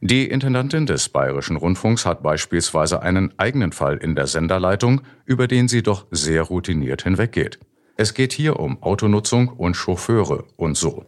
Die 0.01 0.29
Intendantin 0.29 0.87
des 0.87 1.09
Bayerischen 1.09 1.57
Rundfunks 1.57 2.05
hat 2.05 2.23
beispielsweise 2.23 3.03
einen 3.03 3.33
eigenen 3.39 3.73
Fall 3.73 3.97
in 3.97 4.15
der 4.15 4.27
Senderleitung, 4.27 5.03
über 5.25 5.49
den 5.49 5.69
sie 5.69 5.83
doch 5.83 6.07
sehr 6.11 6.43
routiniert 6.43 7.03
hinweggeht. 7.03 7.59
Es 7.97 8.13
geht 8.13 8.33
hier 8.33 8.61
um 8.61 8.83
Autonutzung 8.83 9.49
und 9.49 9.75
Chauffeure 9.75 10.45
und 10.57 10.77
so. 10.77 11.07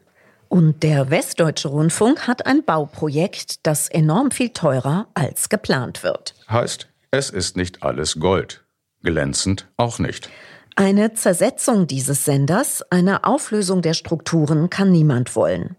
Und 0.48 0.82
der 0.82 1.10
Westdeutsche 1.10 1.68
Rundfunk 1.68 2.26
hat 2.26 2.46
ein 2.46 2.64
Bauprojekt, 2.64 3.66
das 3.66 3.88
enorm 3.88 4.30
viel 4.30 4.50
teurer 4.50 5.08
als 5.12 5.50
geplant 5.50 6.02
wird. 6.02 6.34
Heißt, 6.48 6.88
es 7.10 7.28
ist 7.28 7.58
nicht 7.58 7.82
alles 7.82 8.18
Gold. 8.18 8.64
Glänzend 9.02 9.68
auch 9.76 9.98
nicht. 9.98 10.30
Eine 10.80 11.12
Zersetzung 11.12 11.88
dieses 11.88 12.24
Senders, 12.24 12.84
eine 12.88 13.24
Auflösung 13.24 13.82
der 13.82 13.94
Strukturen 13.94 14.70
kann 14.70 14.92
niemand 14.92 15.34
wollen. 15.34 15.74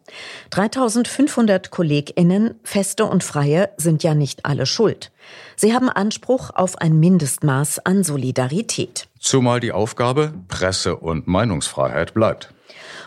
3500 0.50 1.72
Kolleginnen, 1.72 2.56
Feste 2.66 3.06
und 3.06 3.24
Freie, 3.24 3.70
sind 3.78 4.04
ja 4.04 4.14
nicht 4.14 4.46
alle 4.46 4.66
schuld. 4.66 5.14
Sie 5.56 5.74
haben 5.74 5.88
Anspruch 5.88 6.50
auf 6.54 6.80
ein 6.80 7.00
Mindestmaß 7.00 7.80
an 7.86 8.04
Solidarität. 8.04 9.08
Zumal 9.22 9.62
die 9.62 9.72
Aufgabe 9.72 10.34
Presse- 10.50 10.98
und 10.98 11.28
Meinungsfreiheit 11.28 12.14
bleibt. 12.14 12.54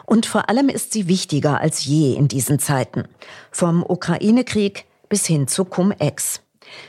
Und 0.07 0.24
vor 0.24 0.48
allem 0.48 0.70
ist 0.70 0.94
sie 0.94 1.09
wichtiger 1.09 1.61
als 1.61 1.85
je 1.85 2.14
in 2.14 2.26
diesen 2.26 2.59
Zeiten. 2.59 3.05
Vom 3.50 3.85
Ukraine-Krieg 3.87 4.87
bis 5.11 5.26
hin 5.26 5.46
zu 5.46 5.66
Cum-Ex. 5.66 6.40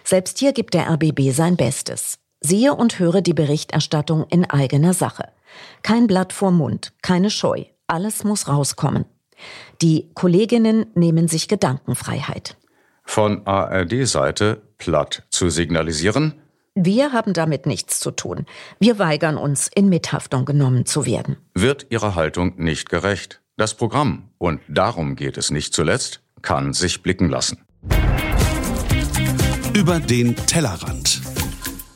Selbst 0.06 0.40
hier 0.40 0.54
gibt 0.54 0.74
der 0.74 0.90
RBB 0.90 1.32
sein 1.34 1.58
Bestes. 1.58 2.20
Siehe 2.46 2.76
und 2.76 3.00
höre 3.00 3.22
die 3.22 3.34
Berichterstattung 3.34 4.26
in 4.30 4.50
eigener 4.50 4.94
Sache. 4.94 5.30
Kein 5.82 6.08
Blatt 6.08 6.34
vor 6.34 6.52
Mund, 6.52 6.94
keine 7.02 7.30
Scheu, 7.30 7.64
alles 7.88 8.24
muss 8.24 8.48
rauskommen. 8.48 9.06
Die 9.82 10.12
Kolleginnen 10.14 10.88
nehmen 10.94 11.28
sich 11.28 11.48
Gedankenfreiheit. 11.48 12.58
Von 13.06 13.46
ARD-Seite 13.48 14.62
platt 14.78 15.24
zu 15.30 15.50
signalisieren, 15.50 16.36
wir 16.76 17.12
haben 17.14 17.34
damit 17.34 17.68
nichts 17.68 18.00
zu 18.00 18.10
tun. 18.10 18.48
Wir 18.80 18.98
weigern 18.98 19.38
uns, 19.38 19.70
in 19.74 19.90
Mithaftung 19.90 20.44
genommen 20.44 20.88
zu 20.88 21.06
werden. 21.06 21.38
Wird 21.54 21.86
ihrer 21.92 22.16
Haltung 22.16 22.54
nicht 22.58 22.90
gerecht. 22.90 23.42
Das 23.58 23.76
Programm, 23.76 24.30
und 24.40 24.60
darum 24.68 25.16
geht 25.16 25.38
es 25.38 25.52
nicht 25.52 25.76
zuletzt, 25.76 26.22
kann 26.42 26.74
sich 26.74 27.04
blicken 27.04 27.30
lassen. 27.30 27.60
Über 29.76 30.00
den 30.00 30.36
Tellerrand. 30.36 31.22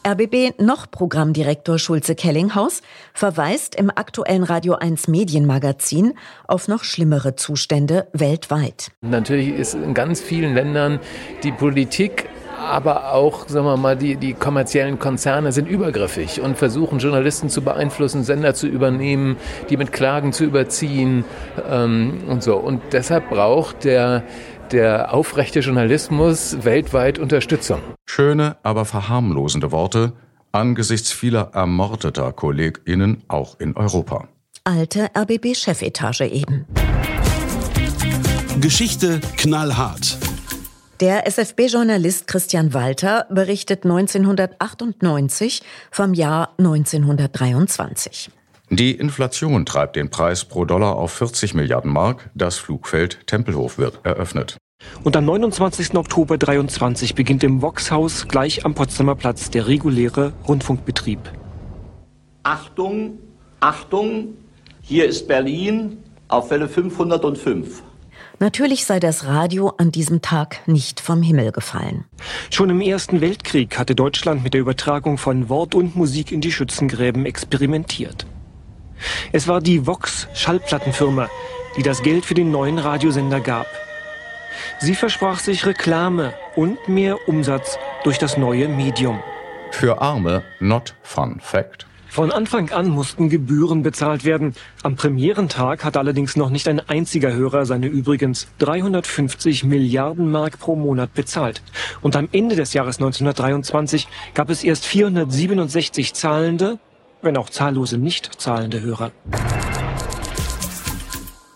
RBB 0.07 0.61
noch 0.61 0.89
Programmdirektor 0.89 1.77
Schulze 1.77 2.15
Kellinghaus 2.15 2.81
verweist 3.13 3.75
im 3.75 3.89
aktuellen 3.89 4.43
Radio 4.43 4.75
1 4.75 5.09
Medienmagazin 5.09 6.13
auf 6.47 6.69
noch 6.69 6.85
schlimmere 6.85 7.35
Zustände 7.35 8.07
weltweit. 8.13 8.91
Natürlich 9.01 9.49
ist 9.49 9.73
in 9.73 9.93
ganz 9.93 10.21
vielen 10.21 10.53
Ländern 10.53 11.01
die 11.43 11.51
Politik 11.51 12.29
aber 12.57 13.13
auch, 13.13 13.47
sagen 13.47 13.65
wir 13.65 13.77
mal, 13.77 13.95
die, 13.95 14.15
die 14.15 14.33
kommerziellen 14.33 14.97
Konzerne 14.97 15.51
sind 15.51 15.67
übergriffig 15.67 16.41
und 16.41 16.57
versuchen 16.57 16.99
Journalisten 16.99 17.49
zu 17.49 17.61
beeinflussen, 17.61 18.23
Sender 18.23 18.53
zu 18.53 18.67
übernehmen, 18.67 19.37
die 19.69 19.77
mit 19.77 19.91
Klagen 19.93 20.33
zu 20.33 20.43
überziehen 20.43 21.23
ähm, 21.69 22.23
und 22.27 22.43
so. 22.43 22.55
Und 22.57 22.81
deshalb 22.91 23.29
braucht 23.29 23.83
der 23.83 24.23
der 24.71 25.13
aufrechte 25.13 25.59
Journalismus 25.59 26.63
weltweit 26.63 27.19
Unterstützung. 27.19 27.79
Schöne, 28.05 28.57
aber 28.63 28.85
verharmlosende 28.85 29.71
Worte 29.71 30.13
angesichts 30.51 31.11
vieler 31.11 31.51
ermordeter 31.53 32.31
KollegInnen 32.33 33.23
auch 33.27 33.59
in 33.59 33.75
Europa. 33.75 34.27
Alte 34.63 35.09
RBB-Chefetage 35.15 36.21
eben. 36.21 36.65
Geschichte 38.59 39.21
knallhart. 39.37 40.17
Der 40.99 41.27
SFB-Journalist 41.27 42.25
Christian 42.25 42.73
Walter 42.73 43.27
berichtet 43.29 43.83
1998 43.83 45.61
vom 45.91 46.15
Jahr 46.15 46.55
1923. 46.57 48.31
Die 48.69 48.91
Inflation 48.91 49.65
treibt 49.65 49.95
den 49.95 50.09
Preis 50.09 50.43
pro 50.43 50.65
Dollar 50.65 50.97
auf 50.97 51.13
40 51.13 51.53
Milliarden 51.53 51.91
Mark. 51.91 52.29
Das 52.35 52.57
Flugfeld 52.57 53.25
Tempelhof 53.25 53.77
wird 53.77 54.01
eröffnet. 54.03 54.57
Und 55.05 55.15
am 55.15 55.23
29. 55.23 55.95
Oktober 55.95 56.37
23 56.37 57.15
beginnt 57.15 57.45
im 57.45 57.61
Voxhaus 57.61 58.27
gleich 58.27 58.65
am 58.65 58.75
Potsdamer 58.75 59.15
Platz 59.15 59.49
der 59.49 59.67
reguläre 59.67 60.33
Rundfunkbetrieb. 60.47 61.19
Achtung, 62.43 63.19
Achtung, 63.61 64.35
hier 64.81 65.05
ist 65.05 65.29
Berlin 65.29 65.97
auf 66.27 66.51
Welle 66.51 66.67
505. 66.67 67.83
Natürlich 68.39 68.85
sei 68.85 68.99
das 68.99 69.25
Radio 69.25 69.73
an 69.77 69.91
diesem 69.91 70.21
Tag 70.21 70.67
nicht 70.67 70.99
vom 70.99 71.23
Himmel 71.23 71.53
gefallen. 71.53 72.05
Schon 72.51 72.69
im 72.69 72.81
Ersten 72.81 73.21
Weltkrieg 73.21 73.79
hatte 73.79 73.95
Deutschland 73.95 74.43
mit 74.43 74.53
der 74.53 74.61
Übertragung 74.61 75.17
von 75.17 75.47
Wort 75.49 75.73
und 75.73 75.95
Musik 75.95 76.31
in 76.33 76.41
die 76.41 76.51
Schützengräben 76.51 77.25
experimentiert. 77.25 78.27
Es 79.31 79.47
war 79.47 79.61
die 79.61 79.85
Vox 79.85 80.27
Schallplattenfirma, 80.33 81.29
die 81.77 81.83
das 81.83 82.03
Geld 82.03 82.25
für 82.25 82.33
den 82.33 82.51
neuen 82.51 82.79
Radiosender 82.79 83.39
gab. 83.39 83.67
Sie 84.79 84.95
versprach 84.95 85.39
sich 85.39 85.65
Reklame 85.65 86.33
und 86.55 86.87
mehr 86.87 87.27
Umsatz 87.27 87.77
durch 88.03 88.17
das 88.17 88.37
neue 88.37 88.67
Medium. 88.67 89.21
Für 89.71 90.01
Arme 90.01 90.43
not 90.59 90.95
fun 91.03 91.39
fact. 91.39 91.87
Von 92.09 92.31
Anfang 92.31 92.71
an 92.71 92.89
mussten 92.89 93.29
Gebühren 93.29 93.83
bezahlt 93.83 94.25
werden. 94.25 94.55
Am 94.81 94.95
Premierentag 94.95 95.83
hat 95.83 95.97
allerdings 95.97 96.35
noch 96.35 96.49
nicht 96.49 96.67
ein 96.67 96.79
einziger 96.79 97.33
Hörer 97.33 97.65
seine 97.65 97.87
übrigens 97.87 98.47
350 98.59 99.65
Milliarden 99.65 100.31
Mark 100.31 100.57
pro 100.57 100.75
Monat 100.75 101.13
bezahlt. 101.13 101.61
Und 102.01 102.15
am 102.15 102.27
Ende 102.31 102.55
des 102.55 102.73
Jahres 102.73 102.97
1923 102.97 104.07
gab 104.33 104.49
es 104.49 104.63
erst 104.63 104.85
467 104.85 106.13
zahlende, 106.13 106.79
wenn 107.21 107.37
auch 107.37 107.49
zahllose 107.49 107.97
nicht 107.97 108.39
zahlende 108.41 108.81
Hörer. 108.81 109.11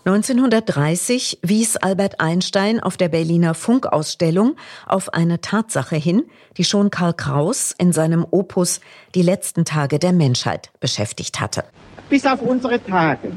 1930 0.04 1.38
wies 1.42 1.76
Albert 1.76 2.18
Einstein 2.18 2.80
auf 2.80 2.96
der 2.96 3.08
Berliner 3.08 3.54
Funkausstellung 3.54 4.56
auf 4.84 5.14
eine 5.14 5.40
Tatsache 5.40 5.94
hin, 5.94 6.24
die 6.56 6.64
schon 6.64 6.90
Karl 6.90 7.14
Kraus 7.14 7.72
in 7.78 7.92
seinem 7.92 8.26
Opus 8.28 8.80
Die 9.14 9.22
letzten 9.22 9.64
Tage 9.64 10.00
der 10.00 10.12
Menschheit 10.12 10.72
beschäftigt 10.80 11.40
hatte. 11.40 11.62
Bis 12.10 12.26
auf 12.26 12.42
unsere 12.42 12.82
Tage 12.82 13.32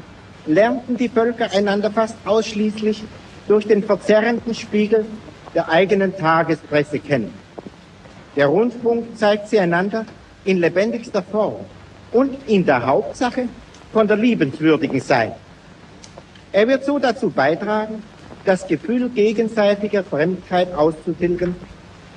lernten 0.46 0.96
die 0.96 1.08
Völker 1.08 1.52
einander 1.52 1.92
fast 1.92 2.16
ausschließlich 2.24 3.04
durch 3.46 3.68
den 3.68 3.84
verzerrenden 3.84 4.52
Spiegel 4.52 5.06
der 5.54 5.68
eigenen 5.68 6.16
Tagespresse 6.16 6.98
kennen. 6.98 7.32
Der 8.34 8.48
Rundfunk 8.48 9.16
zeigt 9.16 9.48
sie 9.48 9.60
einander 9.60 10.04
in 10.44 10.58
lebendigster 10.58 11.22
Form 11.22 11.64
und 12.16 12.34
in 12.46 12.64
der 12.64 12.86
Hauptsache 12.86 13.46
von 13.92 14.08
der 14.08 14.16
liebenswürdigen 14.16 15.00
Seite. 15.00 15.36
Er 16.50 16.66
wird 16.66 16.82
so 16.82 16.98
dazu 16.98 17.28
beitragen, 17.28 18.02
das 18.46 18.66
Gefühl 18.66 19.10
gegenseitiger 19.10 20.02
Fremdheit 20.02 20.72
auszutilgen, 20.72 21.54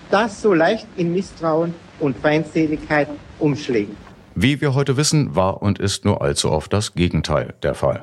das 0.10 0.42
so 0.42 0.54
leicht 0.54 0.88
in 0.96 1.12
Misstrauen 1.12 1.74
und 2.00 2.18
Feindseligkeit 2.18 3.10
umschlägt. 3.40 3.92
Wie 4.36 4.62
wir 4.62 4.74
heute 4.74 4.96
wissen, 4.96 5.36
war 5.36 5.62
und 5.62 5.80
ist 5.80 6.06
nur 6.06 6.22
allzu 6.22 6.50
oft 6.50 6.72
das 6.72 6.94
Gegenteil 6.94 7.54
der 7.62 7.76
Fall. 7.76 8.02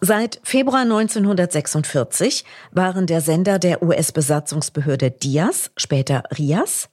Seit 0.00 0.40
Februar 0.44 0.82
1946 0.82 2.44
waren 2.70 3.06
der 3.06 3.22
Sender 3.22 3.58
der 3.58 3.82
US-Besatzungsbehörde 3.82 5.10
Diaz, 5.10 5.70
später 5.76 6.22
Rias, 6.36 6.88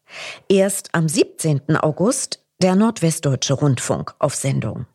erst 0.47 0.95
am 0.95 1.07
17. 1.07 1.75
August 1.75 2.44
der 2.61 2.75
Nordwestdeutsche 2.75 3.53
Rundfunk 3.53 4.13
auf 4.19 4.35
Sendung. 4.35 4.85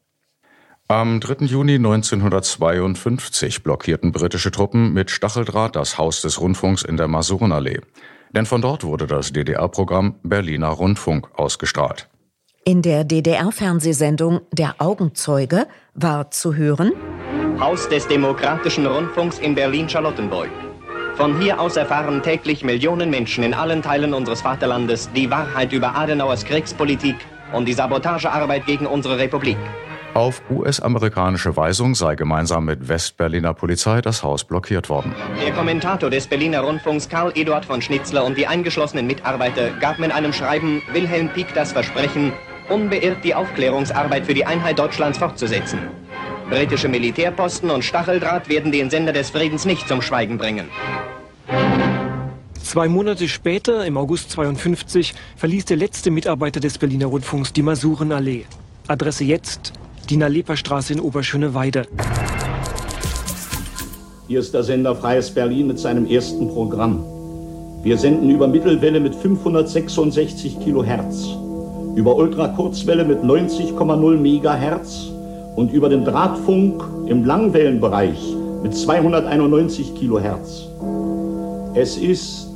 Am 0.88 1.20
3. 1.20 1.44
Juni 1.44 1.75
1952 1.75 3.62
blockierten 3.62 4.12
britische 4.12 4.51
Truppen 4.51 4.92
mit 4.92 5.11
Stacheldraht 5.11 5.77
das 5.77 5.99
Haus 5.99 6.23
des 6.23 6.40
Rundfunks 6.40 6.83
in 6.83 6.96
der 6.96 7.07
Masurenallee. 7.07 7.81
Denn 8.33 8.46
von 8.46 8.62
dort 8.62 8.83
wurde 8.83 9.07
das 9.07 9.33
DDR-Programm 9.33 10.16
Berliner 10.23 10.68
Rundfunk 10.68 11.29
ausgestrahlt. 11.35 12.09
In 12.64 12.83
der 12.83 13.05
DDR-Fernsehsendung 13.05 14.40
Der 14.53 14.77
Augenzeuge 14.79 15.66
war 15.94 16.31
zu 16.31 16.55
hören 16.55 16.92
Haus 17.61 17.88
des 17.88 18.09
Demokratischen 18.09 18.87
Rundfunks 18.87 19.38
in 19.38 19.55
Berlin-Charlottenburg. 19.55 20.49
Von 21.14 21.38
hier 21.40 21.61
aus 21.61 21.77
erfahren 21.77 22.23
täglich 22.23 22.64
Millionen 22.64 23.11
Menschen 23.11 23.44
in 23.44 23.53
allen 23.53 23.83
Teilen 23.83 24.14
unseres 24.14 24.40
Vaterlandes 24.40 25.11
die 25.14 25.31
Wahrheit 25.31 25.73
über 25.73 25.94
Adenauers 25.94 26.44
Kriegspolitik 26.44 27.16
und 27.53 27.67
die 27.67 27.73
Sabotagearbeit 27.73 28.67
gegen 28.67 28.87
unsere 28.87 29.19
Republik. 29.19 29.59
Auf 30.15 30.43
US-amerikanische 30.51 31.57
Weisung 31.57 31.95
sei 31.95 32.17
gemeinsam 32.17 32.65
mit 32.65 32.89
Westberliner 32.89 33.55
Polizei 33.55 34.01
das 34.01 34.25
Haus 34.25 34.43
blockiert 34.43 34.89
worden. 34.89 35.15
Der 35.45 35.53
Kommentator 35.53 36.11
des 36.11 36.27
Berliner 36.27 36.63
Rundfunks 36.63 37.09
Karl 37.09 37.31
Eduard 37.37 37.65
von 37.65 37.81
Schnitzler 37.81 38.25
und 38.25 38.37
die 38.37 38.49
eingeschlossenen 38.49 39.07
Mitarbeiter 39.07 39.71
gaben 39.71 40.03
in 40.03 40.11
einem 40.11 40.33
Schreiben 40.33 40.83
Wilhelm 40.93 41.29
Pieck 41.29 41.55
das 41.55 41.71
Versprechen, 41.71 42.33
unbeirrt 42.69 43.23
die 43.23 43.37
Aufklärungsarbeit 43.37 44.27
für 44.27 44.35
die 44.35 44.45
Einheit 44.45 44.81
Deutschlands 44.81 45.19
fortzusetzen. 45.19 45.79
Britische 46.51 46.89
Militärposten 46.89 47.71
und 47.71 47.85
Stacheldraht 47.85 48.49
werden 48.49 48.73
den 48.73 48.91
Sender 48.91 49.13
des 49.13 49.31
Friedens 49.31 49.65
nicht 49.65 49.87
zum 49.87 50.03
Schweigen 50.03 50.39
bringen. 50.39 50.69
Zwei 52.71 52.87
Monate 52.89 53.27
später, 53.27 53.85
im 53.85 53.97
August 53.97 54.31
52, 54.31 55.13
verließ 55.35 55.65
der 55.65 55.77
letzte 55.77 56.13
Mitarbeiter 56.13 56.61
des 56.61 56.79
Berliner 56.79 57.07
Rundfunks 57.07 57.53
die 57.53 57.63
Masurenallee. 57.63 58.45
Adresse 58.87 59.25
jetzt 59.25 59.73
Dina 60.09 60.29
Leperstraße 60.29 60.93
in 60.93 61.01
Oberschöneweide. 61.01 61.89
Hier 64.29 64.39
ist 64.39 64.55
der 64.55 64.63
Sender 64.63 64.95
Freies 64.95 65.33
Berlin 65.33 65.67
mit 65.67 65.81
seinem 65.81 66.07
ersten 66.07 66.47
Programm. 66.47 67.03
Wir 67.83 67.99
senden 67.99 68.31
über 68.31 68.47
Mittelwelle 68.47 69.01
mit 69.01 69.17
566 69.17 70.61
Kilohertz, 70.61 71.27
über 71.97 72.15
Ultrakurzwelle 72.15 73.05
mit 73.05 73.25
90,0 73.25 74.17
Megahertz 74.17 75.11
und 75.57 75.73
über 75.73 75.89
den 75.89 76.05
Drahtfunk 76.05 76.85
im 77.09 77.25
Langwellenbereich 77.25 78.37
mit 78.63 78.77
291 78.77 79.97
Kilohertz. 79.97 80.69
Es 81.75 81.97
ist 81.97 82.50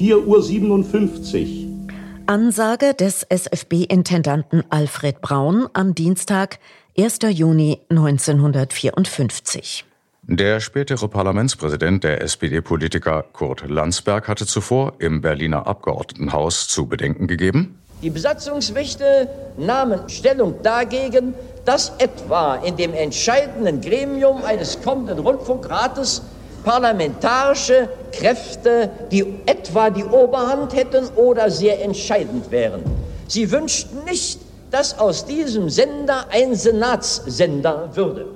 4.57 0.00 1.44
Uhr. 1.44 1.92
Ansage 2.24 2.94
des 2.94 3.22
SFB-Intendanten 3.28 4.64
Alfred 4.70 5.20
Braun 5.20 5.68
am 5.74 5.94
Dienstag, 5.94 6.58
1. 6.98 7.18
Juni 7.28 7.80
1954. 7.90 9.84
Der 10.22 10.60
spätere 10.60 11.06
Parlamentspräsident 11.06 12.02
der 12.04 12.22
SPD-Politiker 12.22 13.26
Kurt 13.34 13.68
Landsberg 13.68 14.26
hatte 14.26 14.46
zuvor 14.46 14.94
im 15.00 15.20
Berliner 15.20 15.66
Abgeordnetenhaus 15.66 16.66
zu 16.68 16.86
bedenken 16.86 17.26
gegeben. 17.26 17.78
Die 18.02 18.08
Besatzungsmächte 18.08 19.28
nahmen 19.58 20.08
Stellung 20.08 20.62
dagegen, 20.62 21.34
dass 21.66 21.92
etwa 21.98 22.54
in 22.54 22.78
dem 22.78 22.94
entscheidenden 22.94 23.82
Gremium 23.82 24.42
eines 24.44 24.80
kommenden 24.80 25.18
Rundfunkrates 25.18 26.22
parlamentarische 26.64 27.88
Kräfte, 28.12 28.90
die 29.10 29.24
etwa 29.46 29.90
die 29.90 30.04
Oberhand 30.04 30.74
hätten 30.74 31.06
oder 31.16 31.50
sehr 31.50 31.82
entscheidend 31.82 32.50
wären. 32.50 32.82
Sie 33.28 33.50
wünschten 33.50 34.04
nicht, 34.04 34.40
dass 34.70 34.98
aus 34.98 35.26
diesem 35.26 35.68
Sender 35.70 36.26
ein 36.30 36.54
Senatssender 36.54 37.94
würde. 37.94 38.26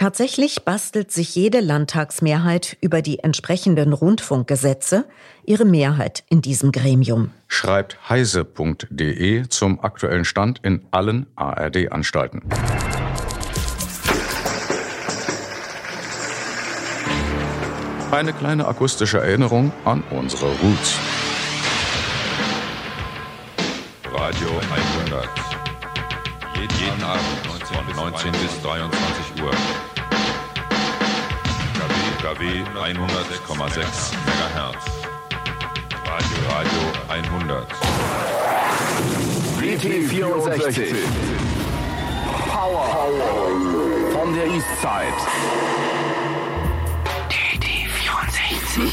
Tatsächlich 0.00 0.64
bastelt 0.64 1.12
sich 1.12 1.34
jede 1.34 1.60
Landtagsmehrheit 1.60 2.78
über 2.80 3.02
die 3.02 3.18
entsprechenden 3.18 3.92
Rundfunkgesetze 3.92 5.04
ihre 5.44 5.66
Mehrheit 5.66 6.24
in 6.30 6.40
diesem 6.40 6.72
Gremium. 6.72 7.32
Schreibt 7.48 8.08
heise.de 8.08 9.46
zum 9.48 9.84
aktuellen 9.84 10.24
Stand 10.24 10.60
in 10.64 10.86
allen 10.90 11.26
ARD-Anstalten. 11.36 12.42
Eine 18.10 18.32
kleine 18.32 18.66
akustische 18.66 19.18
Erinnerung 19.18 19.72
an 19.84 20.02
unsere 20.10 20.46
Roots. 20.46 20.98
Radio 24.12 24.48
100. 24.48 25.28
Jeden 26.58 27.04
Abend 27.04 27.22
von 27.94 27.96
19 27.96 28.32
bis 28.32 28.62
23 28.62 29.42
Uhr. 29.44 29.52
KW 32.20 32.44
100,6 32.78 34.12
MHz. 34.26 34.90
Radio 36.04 36.38
Radio 36.50 36.82
100. 37.08 37.66
BT 39.60 40.08
64. 40.08 40.94
Power. 42.48 42.86
Von 44.12 44.34
der 44.34 44.46
East 44.46 44.66
Side. 44.82 45.79
Power 48.70 48.86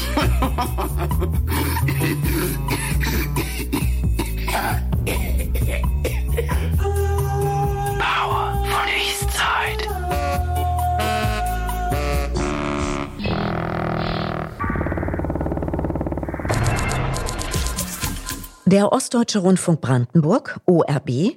von 8.64 8.88
Eastside. 8.88 9.84
Der 18.66 18.92
Ostdeutsche 18.92 19.38
Rundfunk 19.38 19.80
Brandenburg, 19.80 20.58
ORB, 20.66 21.36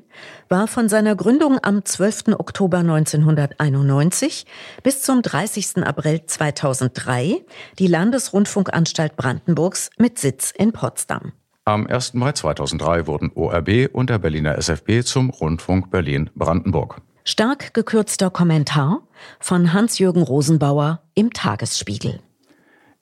war 0.52 0.68
von 0.68 0.90
seiner 0.90 1.16
Gründung 1.16 1.58
am 1.64 1.84
12. 1.84 2.38
Oktober 2.38 2.80
1991 2.80 4.46
bis 4.84 5.02
zum 5.02 5.22
30. 5.22 5.78
April 5.78 6.26
2003 6.26 7.44
die 7.80 7.88
Landesrundfunkanstalt 7.88 9.16
Brandenburgs 9.16 9.90
mit 9.98 10.20
Sitz 10.20 10.52
in 10.52 10.74
Potsdam. 10.74 11.32
Am 11.64 11.88
1. 11.88 12.16
Mai 12.16 12.34
2003 12.34 13.08
wurden 13.08 13.32
ORB 13.34 13.90
und 13.94 14.10
der 14.10 14.20
Berliner 14.20 14.58
SFB 14.58 15.04
zum 15.04 15.30
Rundfunk 15.30 15.90
Berlin-Brandenburg. 15.90 17.02
Stark 17.24 17.74
gekürzter 17.74 18.30
Kommentar 18.30 19.04
von 19.40 19.72
Hans-Jürgen 19.72 20.24
Rosenbauer 20.24 21.02
im 21.14 21.32
Tagesspiegel. 21.32 22.20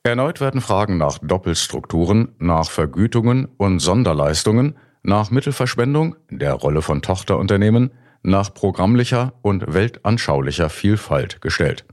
Erneut 0.03 0.39
werden 0.39 0.61
Fragen 0.61 0.97
nach 0.97 1.17
Doppelstrukturen, 1.17 2.35
nach 2.37 2.69
Vergütungen 2.69 3.47
und 3.57 3.79
Sonderleistungen, 3.79 4.75
nach 5.03 5.31
Mittelverschwendung, 5.31 6.15
der 6.29 6.53
Rolle 6.53 6.81
von 6.81 7.01
Tochterunternehmen, 7.01 7.91
nach 8.21 8.53
programmlicher 8.53 9.33
und 9.41 9.73
weltanschaulicher 9.73 10.69
Vielfalt 10.69 11.41
gestellt. 11.41 11.85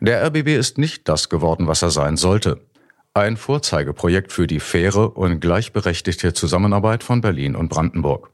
Der 0.00 0.24
RBB 0.26 0.56
ist 0.56 0.78
nicht 0.78 1.08
das 1.08 1.28
geworden, 1.28 1.66
was 1.66 1.82
er 1.82 1.90
sein 1.90 2.16
sollte. 2.16 2.60
Ein 3.12 3.36
Vorzeigeprojekt 3.36 4.32
für 4.32 4.46
die 4.46 4.60
faire 4.60 5.16
und 5.16 5.40
gleichberechtigte 5.40 6.32
Zusammenarbeit 6.32 7.02
von 7.02 7.20
Berlin 7.20 7.56
und 7.56 7.68
Brandenburg. 7.68 8.30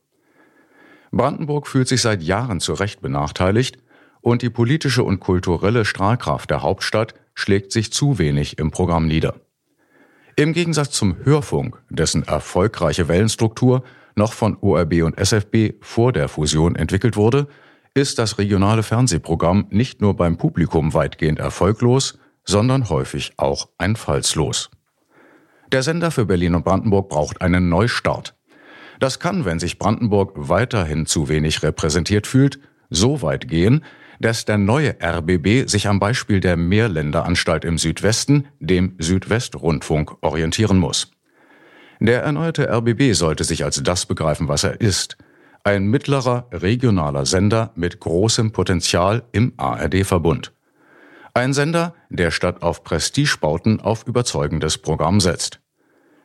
Brandenburg 1.11 1.67
fühlt 1.67 1.89
sich 1.89 2.03
seit 2.03 2.23
Jahren 2.23 2.61
zu 2.61 2.75
Recht 2.75 3.01
benachteiligt 3.01 3.79
und 4.21 4.43
die 4.43 4.51
politische 4.51 5.03
und 5.03 5.21
kulturelle 5.21 5.85
Strahlkraft 5.85 6.51
der 6.51 6.63
Hauptstadt 6.63 7.15
schlägt 7.35 7.73
sich 7.73 7.93
zu 7.93 8.19
wenig 8.19 8.59
im 8.59 8.71
Programm 8.71 9.07
nieder. 9.07 9.35
Im 10.39 10.53
Gegensatz 10.53 10.91
zum 10.91 11.17
Hörfunk, 11.25 11.83
dessen 11.89 12.23
erfolgreiche 12.23 13.09
Wellenstruktur 13.09 13.83
noch 14.17 14.35
von 14.35 14.59
ORB 14.61 15.03
und 15.03 15.17
SFB 15.17 15.77
vor 15.81 16.13
der 16.13 16.29
Fusion 16.29 16.77
entwickelt 16.77 17.17
wurde, 17.17 17.49
ist 17.95 18.19
das 18.19 18.37
regionale 18.37 18.83
Fernsehprogramm 18.83 19.67
nicht 19.71 20.03
nur 20.03 20.15
beim 20.15 20.37
Publikum 20.37 20.93
weitgehend 20.93 21.39
erfolglos, 21.39 22.19
sondern 22.45 22.91
häufig 22.91 23.33
auch 23.39 23.71
einfallslos. 23.79 24.71
Der 25.73 25.83
Sender 25.83 26.11
für 26.11 26.27
Berlin 26.27 26.55
und 26.55 26.67
Brandenburg 26.67 27.09
braucht 27.09 27.41
einen 27.41 27.71
Neustart. 27.71 28.37
Das 29.01 29.19
kann, 29.19 29.47
wenn 29.47 29.59
sich 29.59 29.79
Brandenburg 29.79 30.33
weiterhin 30.37 31.07
zu 31.07 31.31
wenig 31.31 31.63
repräsentiert 31.63 32.27
fühlt, 32.27 32.61
so 32.91 33.23
weit 33.23 33.49
gehen, 33.49 33.87
dass 34.21 34.45
der 34.45 34.59
neue 34.59 34.97
RBB 35.03 35.69
sich 35.69 35.89
am 35.89 36.01
Beispiel 36.01 36.41
der 36.41 36.57
Mehrländeranstalt 36.57 37.65
im 37.65 37.79
Südwesten, 37.79 38.49
dem 38.61 38.95
Südwestrundfunk, 38.99 40.17
orientieren 40.23 40.79
muss. 40.79 41.11
Der 42.01 42.23
erneuerte 42.23 42.69
RBB 42.71 43.15
sollte 43.15 43.45
sich 43.45 43.65
als 43.65 43.83
das 43.83 44.07
begreifen, 44.07 44.49
was 44.49 44.65
er 44.65 44.81
ist. 44.81 45.17
Ein 45.65 45.87
mittlerer 45.87 46.49
regionaler 46.53 47.27
Sender 47.27 47.73
mit 47.75 48.01
großem 48.01 48.53
Potenzial 48.53 49.25
im 49.33 49.55
ARD-Verbund. 49.57 50.53
Ein 51.35 51.53
Sender, 51.53 51.95
der 52.09 52.31
statt 52.31 52.63
auf 52.63 52.85
Prestigebauten 52.85 53.81
auf 53.81 54.07
überzeugendes 54.07 54.79
Programm 54.79 55.21
setzt. 55.21 55.61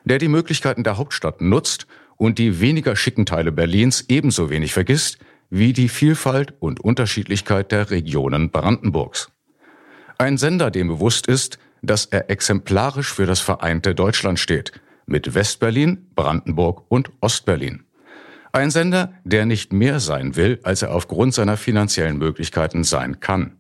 Der 0.06 0.20
die 0.20 0.28
Möglichkeiten 0.28 0.84
der 0.84 0.98
Hauptstadt 0.98 1.42
nutzt 1.42 1.88
und 2.18 2.38
die 2.38 2.60
weniger 2.60 2.96
schicken 2.96 3.26
Teile 3.26 3.52
Berlins 3.52 4.06
ebenso 4.08 4.50
wenig 4.50 4.74
vergisst 4.74 5.18
wie 5.52 5.74
die 5.74 5.90
Vielfalt 5.90 6.54
und 6.60 6.80
Unterschiedlichkeit 6.80 7.72
der 7.74 7.92
Regionen 7.92 8.50
Brandenburgs. 8.52 9.30
Ein 10.18 10.38
Sender, 10.38 10.72
dem 10.72 10.88
bewusst 10.88 11.28
ist, 11.28 11.60
dass 11.82 12.06
er 12.06 12.30
exemplarisch 12.30 13.14
für 13.14 13.26
das 13.26 13.42
vereinte 13.42 13.94
Deutschland 13.94 14.40
steht, 14.40 14.72
mit 15.06 15.36
Westberlin, 15.36 16.08
Brandenburg 16.16 16.86
und 16.88 17.12
Ostberlin. 17.20 17.84
Ein 18.54 18.72
Sender, 18.72 19.14
der 19.26 19.46
nicht 19.46 19.74
mehr 19.74 20.00
sein 20.00 20.36
will, 20.38 20.60
als 20.64 20.84
er 20.84 20.96
aufgrund 20.96 21.34
seiner 21.34 21.58
finanziellen 21.58 22.18
Möglichkeiten 22.18 22.86
sein 22.86 23.20
kann. 23.20 23.58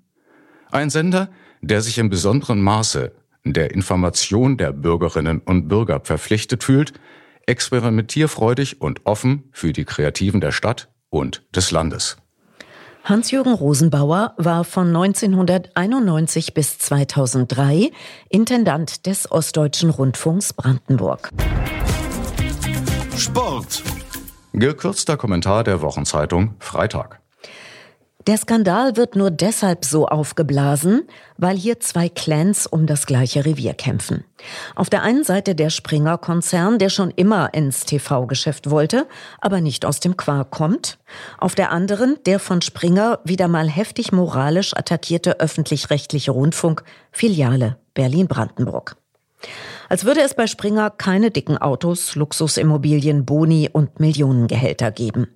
Ein 0.71 0.89
Sender, 0.89 1.30
der 1.62 1.82
sich 1.82 1.97
im 1.97 2.10
besonderen 2.10 2.62
Maße 2.62 3.12
der 3.43 3.71
Information 3.71 4.56
der 4.56 4.71
Bürgerinnen 4.71 5.39
und 5.39 5.67
Bürger 5.67 5.99
verpflichtet 6.04 6.63
fühlt, 6.63 6.93
experimentierfreudig 7.47 8.80
und 8.80 9.06
offen 9.06 9.49
für 9.51 9.73
die 9.73 9.84
Kreativen 9.84 10.39
der 10.39 10.51
Stadt 10.51 10.89
und 11.12 11.43
des 11.56 11.69
Landes. 11.69 12.17
Hans-Jürgen 13.04 13.54
Rosenbauer 13.54 14.34
war 14.38 14.63
von 14.63 14.88
1991 14.88 16.54
bis 16.54 16.80
2003 16.80 17.91
Intendant 18.30 19.06
des 19.06 19.32
Ostdeutschen 19.32 19.91
Rundfunks 19.91 20.54
Brandenburg. 20.54 21.30
Sport. 23.17 23.84
Gekürzter 24.54 25.17
Kommentar 25.17 25.63
der 25.63 25.82
Wochenzeitung 25.82 26.56
Freitag. 26.60 27.20
Der 28.27 28.38
Skandal 28.38 28.97
wird 28.97 29.15
nur 29.15 29.31
deshalb 29.31 29.84
so 29.84 30.05
aufgeblasen, 30.05 31.07
weil 31.38 31.57
hier 31.57 31.79
zwei 31.79 32.07
Clans 32.07 32.67
um 32.67 32.86
das 32.86 33.07
gleiche 33.07 33.45
Revier 33.45 33.73
kämpfen. 33.73 34.23
Auf 34.75 34.91
der 34.91 35.01
einen 35.01 35.23
Seite 35.23 35.55
der 35.55 35.71
Springer-Konzern, 35.71 36.77
der 36.77 36.89
schon 36.89 37.10
immer 37.10 37.51
ins 37.55 37.86
TV-Geschäft 37.86 38.69
wollte, 38.69 39.07
aber 39.39 39.60
nicht 39.60 39.86
aus 39.86 39.99
dem 39.99 40.17
Quark 40.17 40.51
kommt. 40.51 40.99
Auf 41.39 41.55
der 41.55 41.71
anderen 41.71 42.17
der 42.27 42.39
von 42.39 42.62
Springer 42.62 43.19
wieder 43.23 43.47
mal 43.47 43.67
heftig 43.67 44.12
moralisch 44.12 44.75
attackierte 44.77 45.39
öffentlich-rechtliche 45.39 46.29
Rundfunk, 46.29 46.84
Filiale 47.12 47.77
Berlin-Brandenburg. 47.95 48.97
Als 49.89 50.05
würde 50.05 50.21
es 50.21 50.36
bei 50.36 50.45
Springer 50.45 50.91
keine 50.91 51.31
dicken 51.31 51.57
Autos, 51.57 52.15
Luxusimmobilien, 52.15 53.25
Boni 53.25 53.67
und 53.71 53.99
Millionengehälter 53.99 54.91
geben. 54.91 55.27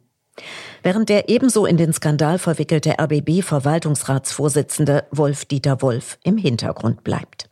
Während 0.83 1.09
der 1.09 1.29
ebenso 1.29 1.65
in 1.65 1.77
den 1.77 1.93
Skandal 1.93 2.37
verwickelte 2.39 2.99
RBB-Verwaltungsratsvorsitzende 2.99 5.05
Wolf-Dieter 5.11 5.81
Wolf 5.81 6.17
im 6.23 6.37
Hintergrund 6.37 7.03
bleibt. 7.03 7.49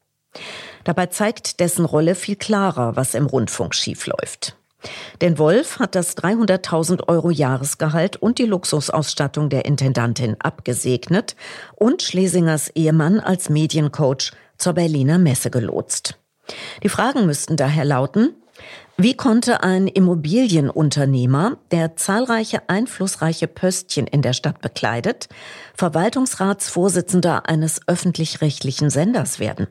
Dabei 0.84 1.08
zeigt 1.08 1.60
dessen 1.60 1.86
Rolle 1.86 2.16
viel 2.16 2.36
klarer, 2.36 2.96
was 2.96 3.14
im 3.14 3.26
Rundfunk 3.26 3.76
schiefläuft. 3.76 4.56
Denn 5.22 5.38
Wolf 5.38 5.80
hat 5.80 5.96
das 5.96 6.18
300.000 6.18 7.08
Euro 7.08 7.30
Jahresgehalt 7.30 8.18
und 8.18 8.38
die 8.38 8.46
Luxusausstattung 8.46 9.50
der 9.50 9.66
Intendantin 9.66 10.36
abgesegnet 10.40 11.38
und 11.76 12.02
Schlesingers 12.02 12.68
Ehemann 12.70 13.22
als 13.22 13.50
Mediencoach 13.50 14.32
zur 14.58 14.74
Berliner 14.74 15.20
Messe 15.20 15.50
gelotst. 15.50 16.20
Die 16.84 16.90
Fragen 16.90 17.26
müssten 17.26 17.56
daher 17.56 17.86
lauten, 17.86 18.36
wie 19.04 19.16
konnte 19.16 19.64
ein 19.64 19.88
Immobilienunternehmer, 19.88 21.58
der 21.72 21.98
zahlreiche 21.98 22.70
einflussreiche 22.70 23.50
Pöstchen 23.50 24.08
in 24.08 24.22
der 24.22 24.32
Stadt 24.32 24.62
bekleidet, 24.62 25.28
Verwaltungsratsvorsitzender 25.76 27.50
eines 27.50 27.82
öffentlich-rechtlichen 27.86 28.90
Senders 28.90 29.40
werden? 29.40 29.68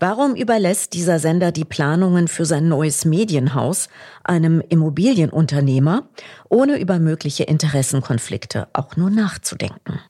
Warum 0.00 0.34
überlässt 0.34 0.92
dieser 0.94 1.20
Sender 1.20 1.52
die 1.52 1.64
Planungen 1.64 2.26
für 2.26 2.46
sein 2.46 2.66
neues 2.66 3.04
Medienhaus 3.04 3.88
einem 4.24 4.60
Immobilienunternehmer, 4.60 6.08
ohne 6.48 6.80
über 6.80 6.98
mögliche 6.98 7.44
Interessenkonflikte 7.44 8.66
auch 8.72 8.96
nur 8.96 9.10
nachzudenken? 9.10 10.00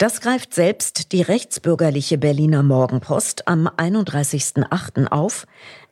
Das 0.00 0.22
greift 0.22 0.54
selbst 0.54 1.12
die 1.12 1.20
rechtsbürgerliche 1.20 2.16
Berliner 2.16 2.62
Morgenpost 2.62 3.46
am 3.46 3.68
31.08. 3.68 5.08
auf, 5.08 5.46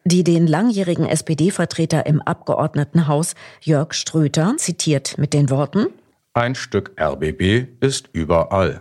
die 0.09 0.25
den 0.25 0.47
langjährigen 0.47 1.07
SPD-Vertreter 1.07 2.07
im 2.07 2.21
Abgeordnetenhaus 2.23 3.35
Jörg 3.61 3.93
Ströter 3.93 4.55
zitiert 4.57 5.19
mit 5.19 5.35
den 5.35 5.51
Worten 5.51 5.89
Ein 6.33 6.55
Stück 6.55 6.93
RBB 7.01 7.67
ist 7.81 8.09
überall. 8.13 8.81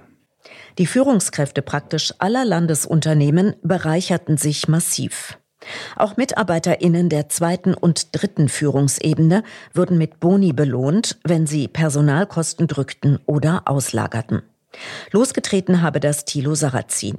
Die 0.77 0.85
Führungskräfte 0.85 1.61
praktisch 1.61 2.13
aller 2.19 2.45
Landesunternehmen 2.45 3.55
bereicherten 3.61 4.37
sich 4.37 4.67
massiv. 4.67 5.37
Auch 5.95 6.17
MitarbeiterInnen 6.17 7.09
der 7.09 7.29
zweiten 7.29 7.73
und 7.73 8.15
dritten 8.15 8.47
Führungsebene 8.47 9.43
würden 9.73 9.97
mit 9.97 10.19
Boni 10.19 10.53
belohnt, 10.53 11.17
wenn 11.23 11.47
sie 11.47 11.67
Personalkosten 11.67 12.67
drückten 12.67 13.19
oder 13.25 13.63
auslagerten. 13.65 14.43
Losgetreten 15.11 15.81
habe 15.81 15.99
das 15.99 16.25
Thilo 16.25 16.55
Sarrazin. 16.55 17.17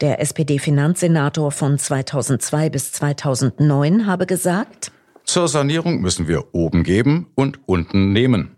Der 0.00 0.20
SPD-Finanzsenator 0.20 1.50
von 1.50 1.78
2002 1.78 2.70
bis 2.70 2.92
2009 2.92 4.06
habe 4.06 4.26
gesagt, 4.26 4.92
Zur 5.24 5.48
Sanierung 5.48 6.00
müssen 6.00 6.28
wir 6.28 6.54
oben 6.54 6.82
geben 6.82 7.28
und 7.34 7.60
unten 7.66 8.12
nehmen. 8.12 8.56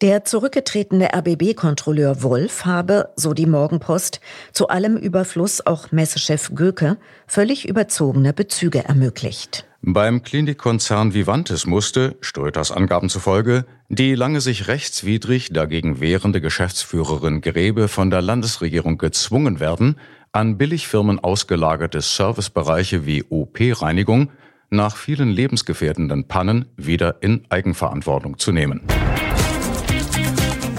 Der 0.00 0.24
zurückgetretene 0.24 1.10
RBB-Kontrolleur 1.14 2.22
Wolf 2.22 2.64
habe, 2.64 3.10
so 3.16 3.34
die 3.34 3.44
Morgenpost, 3.44 4.20
zu 4.50 4.68
allem 4.68 4.96
Überfluss 4.96 5.66
auch 5.66 5.92
Messechef 5.92 6.54
Göke 6.54 6.96
völlig 7.26 7.68
überzogene 7.68 8.32
Bezüge 8.32 8.82
ermöglicht. 8.82 9.66
Beim 9.82 10.22
Klinikkonzern 10.22 11.12
Vivantes 11.12 11.66
musste, 11.66 12.16
Ströters 12.22 12.72
Angaben 12.72 13.10
zufolge, 13.10 13.66
die 13.92 14.14
lange 14.14 14.40
sich 14.40 14.68
rechtswidrig 14.68 15.52
dagegen 15.52 16.00
wehrende 16.00 16.40
Geschäftsführerin 16.40 17.40
Grebe 17.40 17.88
von 17.88 18.08
der 18.08 18.22
Landesregierung 18.22 18.98
gezwungen 18.98 19.58
werden, 19.58 19.96
an 20.30 20.56
Billigfirmen 20.56 21.18
ausgelagerte 21.18 22.00
Servicebereiche 22.00 23.04
wie 23.04 23.24
OP-Reinigung 23.28 24.30
nach 24.70 24.96
vielen 24.96 25.28
lebensgefährdenden 25.28 26.28
Pannen 26.28 26.66
wieder 26.76 27.20
in 27.20 27.42
Eigenverantwortung 27.48 28.38
zu 28.38 28.52
nehmen. 28.52 28.82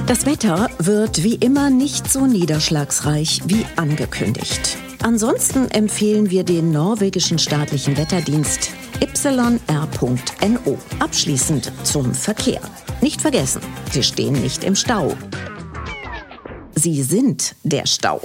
Das 0.08 0.26
Wetter 0.26 0.70
wird 0.80 1.22
wie 1.22 1.36
immer 1.36 1.70
nicht 1.70 2.10
so 2.10 2.26
niederschlagsreich 2.26 3.42
wie 3.46 3.66
angekündigt. 3.76 4.78
Ansonsten 5.04 5.70
empfehlen 5.70 6.30
wir 6.30 6.46
den 6.46 6.72
norwegischen 6.72 7.40
staatlichen 7.40 7.98
Wetterdienst 7.98 8.72
yr.no. 9.02 10.78
Abschließend 11.00 11.72
zum 11.84 12.14
Verkehr. 12.14 12.62
Nicht 13.02 13.22
vergessen, 13.22 13.62
Sie 13.92 14.04
stehen 14.04 14.34
nicht 14.34 14.64
im 14.64 14.76
Stau. 14.76 15.16
Sie 16.76 17.02
sind 17.02 17.56
der 17.64 17.88
Stau. 17.88 18.22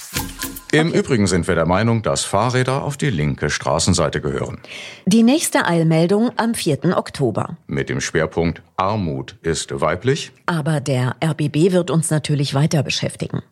Im 0.73 0.93
Übrigen 0.93 1.27
sind 1.27 1.49
wir 1.49 1.55
der 1.55 1.65
Meinung, 1.65 2.03
dass 2.03 2.25
Fahrräder 2.25 2.83
auf 2.83 2.97
die 2.97 3.09
linke 3.09 3.49
Straßenseite 3.49 4.21
gehören. 4.21 4.59
Die 5.07 5.23
nächste 5.23 5.65
Eilmeldung 5.65 6.31
am 6.37 6.55
4. 6.55 6.97
Oktober. 6.99 7.57
Mit 7.67 7.89
dem 7.89 8.01
Schwerpunkt 8.01 8.63
Armut 8.77 9.37
ist 9.43 9.81
weiblich. 9.81 10.33
Aber 10.45 10.81
der 10.81 11.17
RBB 11.25 11.73
wird 11.73 11.91
uns 11.91 12.11
natürlich 12.11 12.53
weiter 12.53 12.83
beschäftigen. 12.83 13.43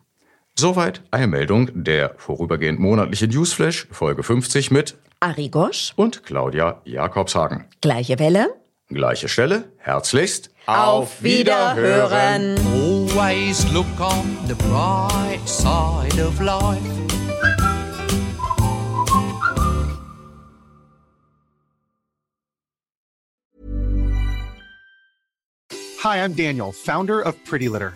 Soweit 0.57 1.01
Eilmeldung 1.11 1.83
der 1.83 2.13
vorübergehend 2.17 2.79
monatliche 2.79 3.27
Newsflash, 3.27 3.87
Folge 3.91 4.23
50 4.23 4.71
mit 4.71 4.95
Ari 5.25 5.49
Gosch 5.49 5.91
und 5.95 6.23
Claudia 6.23 6.81
Jakobshagen. 6.85 7.65
Gleiche 7.81 8.19
Welle. 8.19 8.53
Gleiche 8.89 9.27
Stelle. 9.27 9.71
Herzlichst. 9.77 10.51
Auf 10.67 11.23
Wiederhören. 11.23 12.55
Always 12.75 13.65
look 13.73 13.87
on 13.99 14.37
the 14.47 14.53
bright 14.53 15.41
side 15.47 16.19
of 16.21 16.39
life. 16.39 16.79
Hi, 26.03 26.23
I'm 26.23 26.33
Daniel, 26.35 26.71
founder 26.71 27.19
of 27.19 27.33
Pretty 27.45 27.67
Litter. 27.67 27.95